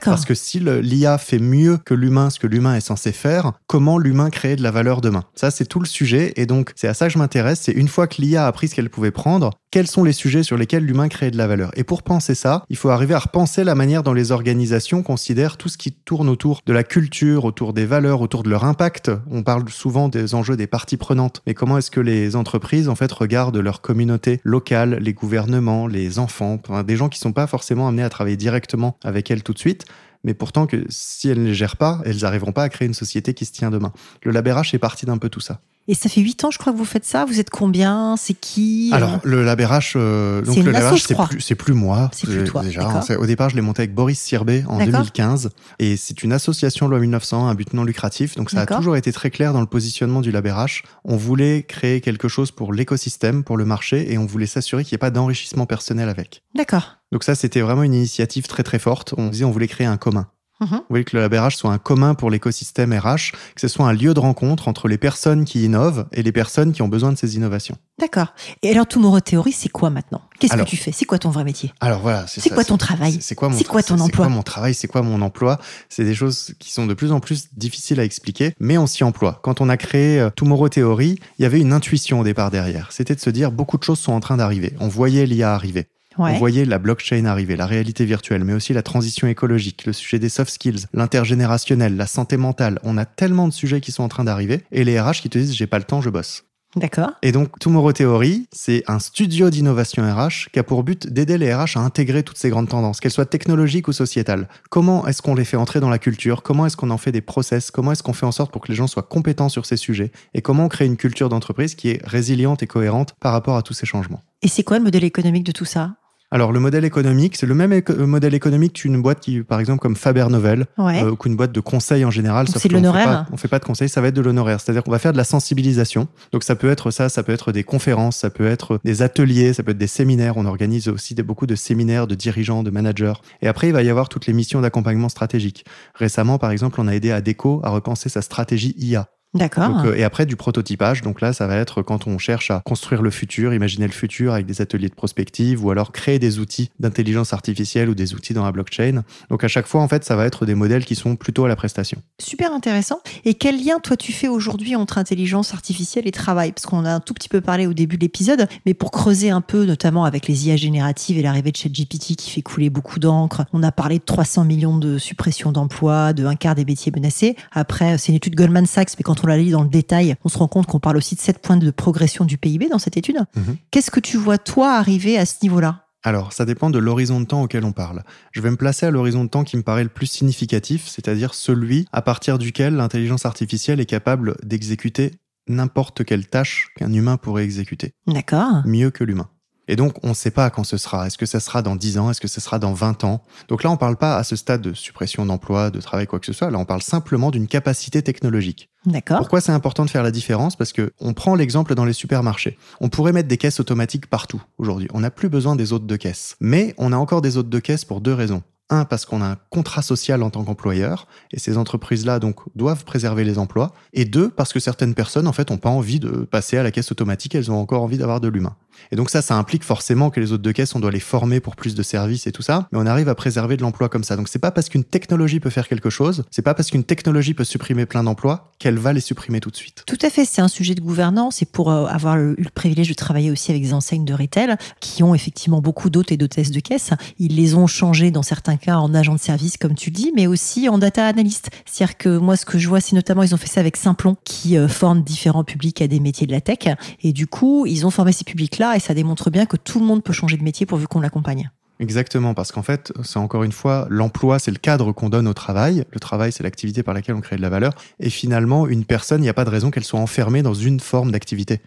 Parce 0.03 0.25
que 0.25 0.35
si 0.35 0.59
l'IA 0.59 1.17
fait 1.17 1.39
mieux 1.39 1.77
que 1.77 1.93
l'humain 1.93 2.29
ce 2.29 2.39
que 2.39 2.47
l'humain 2.47 2.75
est 2.75 2.81
censé 2.81 3.11
faire, 3.11 3.53
comment 3.67 3.97
l'humain 3.97 4.29
crée 4.29 4.55
de 4.55 4.63
la 4.63 4.71
valeur 4.71 5.01
demain? 5.01 5.23
Ça, 5.35 5.51
c'est 5.51 5.65
tout 5.65 5.79
le 5.79 5.85
sujet. 5.85 6.33
Et 6.35 6.45
donc, 6.45 6.71
c'est 6.75 6.87
à 6.87 6.93
ça 6.93 7.07
que 7.07 7.13
je 7.13 7.17
m'intéresse. 7.17 7.61
C'est 7.61 7.71
une 7.71 7.87
fois 7.87 8.07
que 8.07 8.21
l'IA 8.21 8.45
a 8.45 8.51
pris 8.51 8.67
ce 8.67 8.75
qu'elle 8.75 8.89
pouvait 8.89 9.11
prendre, 9.11 9.51
quels 9.71 9.87
sont 9.87 10.03
les 10.03 10.11
sujets 10.11 10.43
sur 10.43 10.57
lesquels 10.57 10.83
l'humain 10.83 11.07
crée 11.07 11.31
de 11.31 11.37
la 11.37 11.47
valeur 11.47 11.71
Et 11.75 11.85
pour 11.85 12.03
penser 12.03 12.35
ça, 12.35 12.65
il 12.69 12.75
faut 12.75 12.89
arriver 12.89 13.13
à 13.13 13.19
repenser 13.19 13.63
la 13.63 13.73
manière 13.73 14.03
dont 14.03 14.13
les 14.13 14.33
organisations 14.33 15.01
considèrent 15.01 15.55
tout 15.55 15.69
ce 15.69 15.77
qui 15.77 15.93
tourne 15.93 16.27
autour 16.27 16.59
de 16.65 16.73
la 16.73 16.83
culture, 16.83 17.45
autour 17.45 17.71
des 17.73 17.85
valeurs, 17.85 18.21
autour 18.21 18.43
de 18.43 18.49
leur 18.49 18.65
impact. 18.65 19.11
On 19.31 19.43
parle 19.43 19.67
souvent 19.69 20.09
des 20.09 20.35
enjeux 20.35 20.57
des 20.57 20.67
parties 20.67 20.97
prenantes. 20.97 21.41
Mais 21.47 21.53
comment 21.53 21.77
est-ce 21.77 21.89
que 21.89 22.01
les 22.01 22.35
entreprises, 22.35 22.89
en 22.89 22.95
fait, 22.95 23.11
regardent 23.13 23.57
leur 23.57 23.79
communauté 23.79 24.41
locale, 24.43 24.99
les 25.01 25.13
gouvernements, 25.13 25.87
les 25.87 26.19
enfants, 26.19 26.59
des 26.85 26.97
gens 26.97 27.07
qui 27.07 27.19
sont 27.19 27.31
pas 27.31 27.47
forcément 27.47 27.87
amenés 27.87 28.03
à 28.03 28.09
travailler 28.09 28.37
directement 28.37 28.97
avec 29.03 29.31
elles 29.31 29.43
tout 29.43 29.53
de 29.53 29.59
suite 29.59 29.85
mais 30.23 30.35
pourtant 30.35 30.67
que 30.67 30.85
si 30.89 31.29
elles 31.29 31.41
ne 31.41 31.47
les 31.47 31.53
gèrent 31.55 31.77
pas, 31.77 31.99
elles 32.05 32.19
n'arriveront 32.21 32.51
pas 32.51 32.61
à 32.61 32.69
créer 32.69 32.87
une 32.87 32.93
société 32.93 33.33
qui 33.33 33.45
se 33.45 33.51
tient 33.51 33.71
demain. 33.71 33.91
Le 34.23 34.31
LabRH 34.31 34.73
est 34.75 34.79
parti 34.79 35.07
d'un 35.07 35.17
peu 35.17 35.29
tout 35.29 35.39
ça. 35.39 35.61
Et 35.87 35.93
ça 35.95 36.09
fait 36.09 36.21
8 36.21 36.45
ans, 36.45 36.51
je 36.51 36.57
crois, 36.57 36.71
que 36.71 36.77
vous 36.77 36.85
faites 36.85 37.05
ça. 37.05 37.25
Vous 37.25 37.39
êtes 37.39 37.49
combien? 37.49 38.15
C'est 38.17 38.33
qui? 38.33 38.91
Alors, 38.93 39.19
le 39.23 39.43
LabRH, 39.43 39.93
euh, 39.95 40.41
donc 40.41 40.57
le 40.57 40.71
LabRH, 40.71 41.07
c'est 41.39 41.55
plus, 41.55 41.73
moi. 41.73 42.09
C'est 42.13 42.27
plus 42.27 42.43
toi. 42.43 42.61
Déjà, 42.61 43.01
au 43.17 43.25
départ, 43.25 43.49
je 43.49 43.55
l'ai 43.55 43.61
monté 43.61 43.81
avec 43.81 43.93
Boris 43.93 44.19
Sirbé 44.19 44.63
en 44.67 44.77
2015. 44.77 45.49
Et 45.79 45.97
c'est 45.97 46.23
une 46.23 46.33
association 46.33 46.87
loi 46.87 46.99
1900, 46.99 47.47
un 47.47 47.55
but 47.55 47.73
non 47.73 47.83
lucratif. 47.83 48.35
Donc, 48.35 48.51
ça 48.51 48.61
a 48.61 48.65
toujours 48.65 48.95
été 48.95 49.11
très 49.11 49.31
clair 49.31 49.53
dans 49.53 49.61
le 49.61 49.67
positionnement 49.67 50.21
du 50.21 50.31
LabRH. 50.31 50.83
On 51.03 51.17
voulait 51.17 51.63
créer 51.63 52.01
quelque 52.01 52.27
chose 52.27 52.51
pour 52.51 52.73
l'écosystème, 52.73 53.43
pour 53.43 53.57
le 53.57 53.65
marché, 53.65 54.11
et 54.11 54.17
on 54.17 54.25
voulait 54.25 54.45
s'assurer 54.45 54.83
qu'il 54.83 54.93
n'y 54.93 54.97
ait 54.97 54.99
pas 54.99 55.11
d'enrichissement 55.11 55.65
personnel 55.65 56.09
avec. 56.09 56.43
D'accord. 56.55 56.97
Donc 57.11 57.23
ça, 57.23 57.35
c'était 57.35 57.61
vraiment 57.61 57.83
une 57.83 57.93
initiative 57.93 58.47
très 58.47 58.63
très 58.63 58.79
forte. 58.79 59.13
On 59.17 59.27
disait 59.27 59.45
on 59.45 59.51
voulait 59.51 59.67
créer 59.67 59.87
un 59.87 59.97
commun. 59.97 60.27
Mhm. 60.61 60.69
Vous 60.69 60.85
voulez 60.89 61.03
que 61.03 61.17
le 61.17 61.23
LabRH 61.23 61.55
soit 61.55 61.71
un 61.71 61.79
commun 61.79 62.13
pour 62.13 62.29
l'écosystème 62.29 62.93
RH, 62.93 63.31
que 63.55 63.61
ce 63.61 63.67
soit 63.67 63.87
un 63.87 63.93
lieu 63.93 64.13
de 64.13 64.19
rencontre 64.19 64.67
entre 64.67 64.87
les 64.87 64.97
personnes 64.97 65.43
qui 65.43 65.65
innovent 65.65 66.05
et 66.11 66.21
les 66.21 66.31
personnes 66.31 66.71
qui 66.71 66.81
ont 66.81 66.87
besoin 66.87 67.11
de 67.11 67.17
ces 67.17 67.35
innovations. 67.35 67.77
D'accord. 67.99 68.33
Et 68.61 68.71
alors, 68.71 68.87
Tomorrow 68.87 69.19
Theory, 69.19 69.51
c'est 69.51 69.69
quoi 69.69 69.89
maintenant? 69.89 70.21
Qu'est-ce 70.39 70.55
que 70.55 70.63
tu 70.63 70.77
fais? 70.77 70.91
C'est 70.91 71.05
quoi 71.05 71.19
ton 71.19 71.29
vrai 71.29 71.43
métier? 71.43 71.73
Alors 71.79 71.99
voilà, 71.99 72.25
c'est 72.27 72.49
quoi 72.49 72.63
ton 72.63 72.77
travail? 72.77 73.17
C'est 73.21 73.35
quoi, 73.35 73.49
mon 73.49 73.57
quoi 73.57 73.83
ton 73.83 73.95
emploi 73.95 74.07
C'est 74.07 74.15
quoi 74.15 74.29
mon 74.29 74.43
travail? 74.43 74.73
C'est 74.73 74.87
quoi 74.87 75.01
mon 75.01 75.21
emploi? 75.21 75.59
C'est 75.89 76.03
des 76.03 76.15
choses 76.15 76.53
qui 76.59 76.71
sont 76.71 76.85
de 76.85 76.93
plus 76.93 77.11
en 77.11 77.19
plus 77.19 77.53
difficiles 77.53 77.99
à 77.99 78.03
expliquer, 78.03 78.53
mais 78.59 78.77
on 78.77 78.87
s'y 78.87 79.03
emploie. 79.03 79.39
Quand 79.43 79.61
on 79.61 79.69
a 79.69 79.77
créé 79.77 80.19
euh, 80.19 80.29
Tomorrow 80.29 80.69
Theory, 80.69 81.19
il 81.37 81.43
y 81.43 81.45
avait 81.45 81.59
une 81.59 81.73
intuition 81.73 82.19
au 82.19 82.23
départ 82.23 82.51
derrière. 82.51 82.91
C'était 82.91 83.15
de 83.15 83.19
se 83.19 83.29
dire 83.29 83.51
beaucoup 83.51 83.77
de 83.77 83.83
choses 83.83 83.99
sont 83.99 84.13
en 84.13 84.19
train 84.19 84.37
d'arriver. 84.37 84.73
On 84.79 84.87
voyait 84.87 85.25
l'IA 85.25 85.53
arriver. 85.53 85.87
On 86.17 86.33
voyait 86.33 86.65
la 86.65 86.77
blockchain 86.77 87.25
arriver, 87.25 87.55
la 87.55 87.65
réalité 87.65 88.05
virtuelle, 88.05 88.43
mais 88.43 88.53
aussi 88.53 88.73
la 88.73 88.83
transition 88.83 89.27
écologique, 89.27 89.85
le 89.85 89.93
sujet 89.93 90.19
des 90.19 90.29
soft 90.29 90.51
skills, 90.51 90.85
l'intergénérationnel, 90.93 91.95
la 91.95 92.07
santé 92.07 92.37
mentale. 92.37 92.79
On 92.83 92.97
a 92.97 93.05
tellement 93.05 93.47
de 93.47 93.53
sujets 93.53 93.81
qui 93.81 93.91
sont 93.91 94.03
en 94.03 94.09
train 94.09 94.23
d'arriver 94.23 94.63
et 94.71 94.83
les 94.83 94.99
RH 94.99 95.21
qui 95.21 95.29
te 95.29 95.37
disent 95.37 95.55
j'ai 95.55 95.67
pas 95.67 95.79
le 95.79 95.85
temps, 95.85 96.01
je 96.01 96.09
bosse. 96.09 96.43
D'accord. 96.75 97.11
Et 97.21 97.33
donc, 97.33 97.59
Tomorrow 97.59 97.91
Theory, 97.91 98.47
c'est 98.51 98.83
un 98.87 98.99
studio 98.99 99.49
d'innovation 99.49 100.03
RH 100.03 100.49
qui 100.53 100.59
a 100.59 100.63
pour 100.63 100.83
but 100.83 101.07
d'aider 101.07 101.37
les 101.37 101.53
RH 101.53 101.75
à 101.75 101.79
intégrer 101.81 102.23
toutes 102.23 102.37
ces 102.37 102.49
grandes 102.49 102.69
tendances, 102.69 103.01
qu'elles 103.01 103.11
soient 103.11 103.25
technologiques 103.25 103.89
ou 103.89 103.93
sociétales. 103.93 104.47
Comment 104.69 105.05
est-ce 105.05 105.21
qu'on 105.21 105.35
les 105.35 105.43
fait 105.43 105.57
entrer 105.57 105.81
dans 105.81 105.89
la 105.89 105.99
culture? 105.99 106.43
Comment 106.43 106.65
est-ce 106.65 106.77
qu'on 106.77 106.89
en 106.91 106.97
fait 106.97 107.11
des 107.11 107.21
process? 107.21 107.71
Comment 107.71 107.91
est-ce 107.91 108.03
qu'on 108.03 108.13
fait 108.13 108.25
en 108.25 108.31
sorte 108.31 108.53
pour 108.53 108.61
que 108.61 108.69
les 108.69 108.75
gens 108.75 108.87
soient 108.87 109.03
compétents 109.03 109.49
sur 109.49 109.65
ces 109.65 109.75
sujets? 109.75 110.11
Et 110.33 110.41
comment 110.41 110.65
on 110.65 110.69
crée 110.69 110.85
une 110.85 110.97
culture 110.97 111.27
d'entreprise 111.27 111.75
qui 111.75 111.89
est 111.89 112.01
résiliente 112.05 112.63
et 112.63 112.67
cohérente 112.67 113.15
par 113.19 113.33
rapport 113.33 113.57
à 113.57 113.63
tous 113.63 113.73
ces 113.73 113.85
changements? 113.85 114.23
Et 114.41 114.47
c'est 114.47 114.63
quoi 114.63 114.77
le 114.77 114.83
modèle 114.83 115.03
économique 115.03 115.43
de 115.43 115.51
tout 115.51 115.65
ça? 115.65 115.95
Alors, 116.33 116.53
le 116.53 116.61
modèle 116.61 116.85
économique, 116.85 117.35
c'est 117.35 117.45
le 117.45 117.53
même 117.53 117.73
euh, 117.73 118.07
modèle 118.07 118.33
économique 118.33 118.73
qu'une 118.73 119.01
boîte 119.01 119.19
qui, 119.19 119.41
par 119.41 119.59
exemple, 119.59 119.81
comme 119.81 119.97
Faber 119.97 120.27
Novel, 120.29 120.65
ouais. 120.77 121.03
euh, 121.03 121.11
ou 121.11 121.15
qu'une 121.17 121.35
boîte 121.35 121.51
de 121.51 121.59
conseil 121.59 122.05
en 122.05 122.09
général. 122.09 122.47
C'est 122.47 122.69
de 122.69 122.73
l'honoraire 122.73 123.25
On 123.31 123.33
ne 123.33 123.37
fait 123.37 123.49
pas 123.49 123.59
de 123.59 123.65
conseil, 123.65 123.89
ça 123.89 123.99
va 123.99 124.07
être 124.07 124.15
de 124.15 124.21
l'honoraire. 124.21 124.61
C'est-à-dire 124.61 124.81
qu'on 124.81 124.91
va 124.91 124.99
faire 124.99 125.11
de 125.11 125.17
la 125.17 125.25
sensibilisation. 125.25 126.07
Donc, 126.31 126.43
ça 126.43 126.55
peut 126.55 126.71
être 126.71 126.89
ça, 126.89 127.09
ça 127.09 127.23
peut 127.23 127.33
être 127.33 127.51
des 127.51 127.65
conférences, 127.65 128.15
ça 128.15 128.29
peut 128.29 128.47
être 128.47 128.79
des 128.85 129.01
ateliers, 129.01 129.51
ça 129.51 129.61
peut 129.63 129.71
être 129.71 129.77
des 129.77 129.87
séminaires. 129.87 130.37
On 130.37 130.45
organise 130.45 130.87
aussi 130.87 131.15
des, 131.15 131.23
beaucoup 131.23 131.47
de 131.47 131.55
séminaires 131.55 132.07
de 132.07 132.15
dirigeants, 132.15 132.63
de 132.63 132.69
managers. 132.71 133.13
Et 133.41 133.49
après, 133.49 133.67
il 133.67 133.73
va 133.73 133.83
y 133.83 133.89
avoir 133.89 134.07
toutes 134.07 134.25
les 134.25 134.33
missions 134.33 134.61
d'accompagnement 134.61 135.09
stratégique. 135.09 135.65
Récemment, 135.95 136.37
par 136.37 136.51
exemple, 136.51 136.79
on 136.79 136.87
a 136.87 136.95
aidé 136.95 137.11
ADECO 137.11 137.59
à 137.65 137.71
repenser 137.71 138.07
sa 138.07 138.21
stratégie 138.21 138.73
IA. 138.77 139.09
D'accord. 139.33 139.85
Euh, 139.85 139.93
et 139.93 140.03
après 140.03 140.25
du 140.25 140.35
prototypage, 140.35 141.01
donc 141.01 141.21
là 141.21 141.31
ça 141.31 141.47
va 141.47 141.55
être 141.55 141.81
quand 141.81 142.05
on 142.05 142.17
cherche 142.17 142.51
à 142.51 142.61
construire 142.65 143.01
le 143.01 143.09
futur, 143.11 143.53
imaginer 143.53 143.87
le 143.87 143.93
futur 143.93 144.33
avec 144.33 144.45
des 144.45 144.61
ateliers 144.61 144.89
de 144.89 144.93
prospective 144.93 145.63
ou 145.63 145.71
alors 145.71 145.93
créer 145.93 146.19
des 146.19 146.39
outils 146.39 146.69
d'intelligence 146.79 147.31
artificielle 147.31 147.89
ou 147.89 147.95
des 147.95 148.13
outils 148.13 148.33
dans 148.33 148.43
la 148.43 148.51
blockchain. 148.51 149.03
Donc 149.29 149.45
à 149.45 149.47
chaque 149.47 149.67
fois 149.67 149.81
en 149.81 149.87
fait 149.87 150.03
ça 150.03 150.17
va 150.17 150.25
être 150.25 150.45
des 150.45 150.55
modèles 150.55 150.83
qui 150.83 150.95
sont 150.95 151.15
plutôt 151.15 151.45
à 151.45 151.47
la 151.47 151.55
prestation. 151.55 152.01
Super 152.19 152.51
intéressant. 152.51 152.99
Et 153.23 153.33
quel 153.33 153.63
lien 153.63 153.79
toi 153.79 153.95
tu 153.95 154.11
fais 154.11 154.27
aujourd'hui 154.27 154.75
entre 154.75 154.97
intelligence 154.97 155.53
artificielle 155.53 156.07
et 156.07 156.11
travail? 156.11 156.51
Parce 156.51 156.65
qu'on 156.65 156.83
a 156.83 156.91
un 156.93 156.99
tout 156.99 157.13
petit 157.13 157.29
peu 157.29 157.39
parlé 157.39 157.67
au 157.67 157.73
début 157.73 157.95
de 157.95 158.01
l'épisode, 158.01 158.49
mais 158.65 158.73
pour 158.73 158.91
creuser 158.91 159.29
un 159.29 159.41
peu 159.41 159.63
notamment 159.63 160.03
avec 160.03 160.27
les 160.27 160.49
IA 160.49 160.57
génératives 160.57 161.17
et 161.17 161.21
l'arrivée 161.21 161.51
de 161.51 161.57
ChatGPT 161.57 162.17
qui 162.17 162.31
fait 162.31 162.41
couler 162.41 162.69
beaucoup 162.69 162.99
d'encre, 162.99 163.45
on 163.53 163.63
a 163.63 163.71
parlé 163.71 163.99
de 163.99 164.03
300 164.03 164.43
millions 164.43 164.77
de 164.77 164.97
suppressions 164.97 165.53
d'emplois, 165.53 166.11
de 166.11 166.25
un 166.25 166.35
quart 166.35 166.55
des 166.55 166.65
métiers 166.65 166.91
menacés. 166.93 167.37
Après 167.53 167.97
c'est 167.97 168.09
une 168.09 168.15
étude 168.15 168.35
Goldman 168.35 168.65
Sachs, 168.65 168.91
mais 168.97 169.03
quand 169.03 169.20
on 169.23 169.27
la 169.27 169.37
lit 169.37 169.51
dans 169.51 169.63
le 169.63 169.69
détail, 169.69 170.15
on 170.23 170.29
se 170.29 170.37
rend 170.37 170.47
compte 170.47 170.67
qu'on 170.67 170.79
parle 170.79 170.97
aussi 170.97 171.15
de 171.15 171.19
7 171.21 171.39
points 171.39 171.57
de 171.57 171.71
progression 171.71 172.25
du 172.25 172.37
PIB 172.37 172.69
dans 172.69 172.79
cette 172.79 172.97
étude. 172.97 173.17
Mhm. 173.35 173.57
Qu'est-ce 173.71 173.91
que 173.91 173.99
tu 173.99 174.17
vois, 174.17 174.37
toi, 174.37 174.73
arriver 174.73 175.17
à 175.17 175.25
ce 175.25 175.35
niveau-là? 175.43 175.85
Alors, 176.03 176.33
ça 176.33 176.45
dépend 176.45 176.71
de 176.71 176.79
l'horizon 176.79 177.21
de 177.21 177.25
temps 177.25 177.43
auquel 177.43 177.63
on 177.63 177.73
parle. 177.73 178.03
Je 178.31 178.41
vais 178.41 178.49
me 178.49 178.55
placer 178.55 178.87
à 178.87 178.91
l'horizon 178.91 179.23
de 179.23 179.29
temps 179.29 179.43
qui 179.43 179.55
me 179.55 179.61
paraît 179.61 179.83
le 179.83 179.89
plus 179.89 180.07
significatif, 180.07 180.87
c'est-à-dire 180.87 181.35
celui 181.35 181.85
à 181.91 182.01
partir 182.01 182.39
duquel 182.39 182.75
l'intelligence 182.75 183.25
artificielle 183.25 183.79
est 183.79 183.85
capable 183.85 184.35
d'exécuter 184.43 185.11
n'importe 185.47 186.03
quelle 186.03 186.27
tâche 186.27 186.69
qu'un 186.75 186.91
humain 186.91 187.17
pourrait 187.17 187.43
exécuter. 187.43 187.93
D'accord. 188.07 188.63
Mieux 188.65 188.89
que 188.89 189.03
l'humain. 189.03 189.29
Et 189.71 189.77
donc, 189.77 189.93
on 190.03 190.09
ne 190.09 190.13
sait 190.13 190.31
pas 190.31 190.49
quand 190.49 190.65
ce 190.65 190.75
sera. 190.75 191.07
Est-ce 191.07 191.17
que 191.17 191.25
ça 191.25 191.39
sera 191.39 191.61
dans 191.61 191.77
10 191.77 191.97
ans? 191.97 192.11
Est-ce 192.11 192.19
que 192.19 192.27
ce 192.27 192.41
sera 192.41 192.59
dans 192.59 192.73
20 192.73 193.05
ans? 193.05 193.23
Donc 193.47 193.63
là, 193.63 193.69
on 193.69 193.75
ne 193.75 193.77
parle 193.77 193.95
pas 193.95 194.17
à 194.17 194.25
ce 194.25 194.35
stade 194.35 194.61
de 194.61 194.73
suppression 194.73 195.25
d'emploi, 195.25 195.71
de 195.71 195.79
travail, 195.79 196.07
quoi 196.07 196.19
que 196.19 196.25
ce 196.25 196.33
soit. 196.33 196.51
Là, 196.51 196.57
on 196.57 196.65
parle 196.65 196.81
simplement 196.81 197.31
d'une 197.31 197.47
capacité 197.47 198.01
technologique. 198.01 198.69
D'accord. 198.85 199.19
Pourquoi 199.19 199.39
c'est 199.39 199.53
important 199.53 199.85
de 199.85 199.89
faire 199.89 200.03
la 200.03 200.11
différence? 200.11 200.57
Parce 200.57 200.73
que 200.73 200.91
on 200.99 201.13
prend 201.13 201.35
l'exemple 201.35 201.73
dans 201.73 201.85
les 201.85 201.93
supermarchés. 201.93 202.57
On 202.81 202.89
pourrait 202.89 203.13
mettre 203.13 203.29
des 203.29 203.37
caisses 203.37 203.61
automatiques 203.61 204.07
partout 204.07 204.43
aujourd'hui. 204.57 204.89
On 204.93 204.99
n'a 204.99 205.09
plus 205.09 205.29
besoin 205.29 205.55
des 205.55 205.71
hôtes 205.71 205.87
de 205.87 205.95
caisse. 205.95 206.35
Mais 206.41 206.75
on 206.77 206.91
a 206.91 206.97
encore 206.97 207.21
des 207.21 207.37
hôtes 207.37 207.49
de 207.49 207.59
caisse 207.59 207.85
pour 207.85 208.01
deux 208.01 208.13
raisons. 208.13 208.43
Un, 208.71 208.85
parce 208.85 209.05
qu'on 209.05 209.21
a 209.21 209.25
un 209.25 209.37
contrat 209.49 209.81
social 209.81 210.23
en 210.23 210.29
tant 210.29 210.45
qu'employeur, 210.45 211.05
et 211.33 211.39
ces 211.39 211.57
entreprises-là 211.57 212.19
donc 212.19 212.39
doivent 212.55 212.85
préserver 212.85 213.25
les 213.25 213.37
emplois. 213.37 213.73
Et 213.91 214.05
deux, 214.05 214.29
parce 214.29 214.53
que 214.53 214.61
certaines 214.61 214.95
personnes 214.95 215.27
en 215.27 215.33
fait 215.33 215.49
n'ont 215.49 215.57
pas 215.57 215.69
envie 215.69 215.99
de 215.99 216.09
passer 216.09 216.57
à 216.57 216.63
la 216.63 216.71
caisse 216.71 216.89
automatique, 216.89 217.35
elles 217.35 217.51
ont 217.51 217.59
encore 217.59 217.83
envie 217.83 217.97
d'avoir 217.97 218.21
de 218.21 218.29
l'humain. 218.29 218.55
Et 218.91 218.95
donc 218.95 219.09
ça, 219.09 219.21
ça 219.21 219.35
implique 219.35 219.63
forcément 219.63 220.09
que 220.09 220.19
les 220.19 220.31
hôtes 220.31 220.41
de 220.41 220.51
caisse, 220.51 220.75
on 220.75 220.79
doit 220.79 220.91
les 220.91 220.99
former 220.99 221.39
pour 221.39 221.55
plus 221.55 221.75
de 221.75 221.83
services 221.83 222.27
et 222.27 222.31
tout 222.31 222.41
ça, 222.41 222.67
mais 222.71 222.79
on 222.79 222.85
arrive 222.85 223.09
à 223.09 223.15
préserver 223.15 223.57
de 223.57 223.61
l'emploi 223.61 223.89
comme 223.89 224.03
ça. 224.03 224.15
Donc 224.15 224.27
c'est 224.27 224.39
pas 224.39 224.51
parce 224.51 224.69
qu'une 224.69 224.83
technologie 224.83 225.39
peut 225.39 225.49
faire 225.49 225.67
quelque 225.67 225.89
chose, 225.89 226.23
c'est 226.31 226.41
pas 226.41 226.53
parce 226.53 226.69
qu'une 226.69 226.83
technologie 226.83 227.33
peut 227.33 227.43
supprimer 227.43 227.85
plein 227.85 228.03
d'emplois 228.03 228.51
qu'elle 228.59 228.77
va 228.77 228.93
les 228.93 228.99
supprimer 228.99 229.39
tout 229.39 229.49
de 229.49 229.55
suite. 229.55 229.83
Tout 229.87 229.97
à 230.01 230.09
fait, 230.09 230.25
c'est 230.25 230.41
un 230.41 230.47
sujet 230.47 230.75
de 230.75 230.81
gouvernance 230.81 231.41
et 231.41 231.45
pour 231.45 231.71
euh, 231.71 231.85
avoir 231.85 232.17
eu 232.17 232.35
le 232.37 232.49
privilège 232.49 232.89
de 232.89 232.93
travailler 232.93 233.31
aussi 233.31 233.51
avec 233.51 233.63
des 233.63 233.73
enseignes 233.73 234.05
de 234.05 234.13
retail 234.13 234.55
qui 234.79 235.03
ont 235.03 235.15
effectivement 235.15 235.61
beaucoup 235.61 235.89
d'hôtes 235.89 236.11
et 236.11 236.17
d'hôtesses 236.17 236.51
de 236.51 236.59
caisse, 236.59 236.91
ils 237.19 237.35
les 237.35 237.55
ont 237.55 237.67
changés 237.67 238.11
dans 238.11 238.23
certains 238.23 238.57
cas 238.57 238.77
en 238.77 238.93
agents 238.93 239.15
de 239.15 239.19
service 239.19 239.57
comme 239.57 239.75
tu 239.75 239.91
dis, 239.91 240.11
mais 240.15 240.27
aussi 240.27 240.69
en 240.69 240.77
data 240.77 241.05
analyst. 241.05 241.49
C'est-à-dire 241.65 241.97
que 241.97 242.17
moi 242.17 242.35
ce 242.35 242.45
que 242.45 242.59
je 242.59 242.67
vois, 242.67 242.81
c'est 242.81 242.95
notamment 242.95 243.23
ils 243.23 243.33
ont 243.33 243.37
fait 243.37 243.47
ça 243.47 243.59
avec 243.59 243.77
Simplon 243.77 244.15
qui 244.23 244.57
euh, 244.57 244.67
forme 244.67 245.03
différents 245.03 245.43
publics 245.43 245.81
à 245.81 245.87
des 245.87 245.99
métiers 245.99 246.27
de 246.27 246.31
la 246.31 246.41
tech 246.41 246.59
et 247.01 247.13
du 247.13 247.27
coup 247.27 247.65
ils 247.65 247.85
ont 247.85 247.91
formé 247.91 248.11
ces 248.11 248.23
publics-là 248.61 248.75
et 248.75 248.79
ça 248.79 248.93
démontre 248.93 249.29
bien 249.29 249.45
que 249.45 249.57
tout 249.57 249.79
le 249.79 249.85
monde 249.85 250.03
peut 250.03 250.13
changer 250.13 250.37
de 250.37 250.43
métier 250.43 250.65
pourvu 250.65 250.87
qu'on 250.87 251.01
l'accompagne. 251.01 251.49
Exactement, 251.79 252.35
parce 252.35 252.51
qu'en 252.51 252.61
fait, 252.61 252.93
c'est 253.03 253.17
encore 253.17 253.43
une 253.43 253.51
fois, 253.51 253.87
l'emploi, 253.89 254.37
c'est 254.37 254.51
le 254.51 254.59
cadre 254.59 254.91
qu'on 254.91 255.09
donne 255.09 255.27
au 255.27 255.33
travail. 255.33 255.83
Le 255.91 255.99
travail, 255.99 256.31
c'est 256.31 256.43
l'activité 256.43 256.83
par 256.83 256.93
laquelle 256.93 257.15
on 257.15 257.21
crée 257.21 257.37
de 257.37 257.41
la 257.41 257.49
valeur. 257.49 257.73
Et 257.99 258.11
finalement, 258.11 258.67
une 258.67 258.85
personne, 258.85 259.21
il 259.21 259.23
n'y 259.23 259.29
a 259.29 259.33
pas 259.33 259.45
de 259.45 259.49
raison 259.49 259.71
qu'elle 259.71 259.83
soit 259.83 259.99
enfermée 259.99 260.43
dans 260.43 260.53
une 260.53 260.79
forme 260.79 261.11
d'activité. 261.11 261.59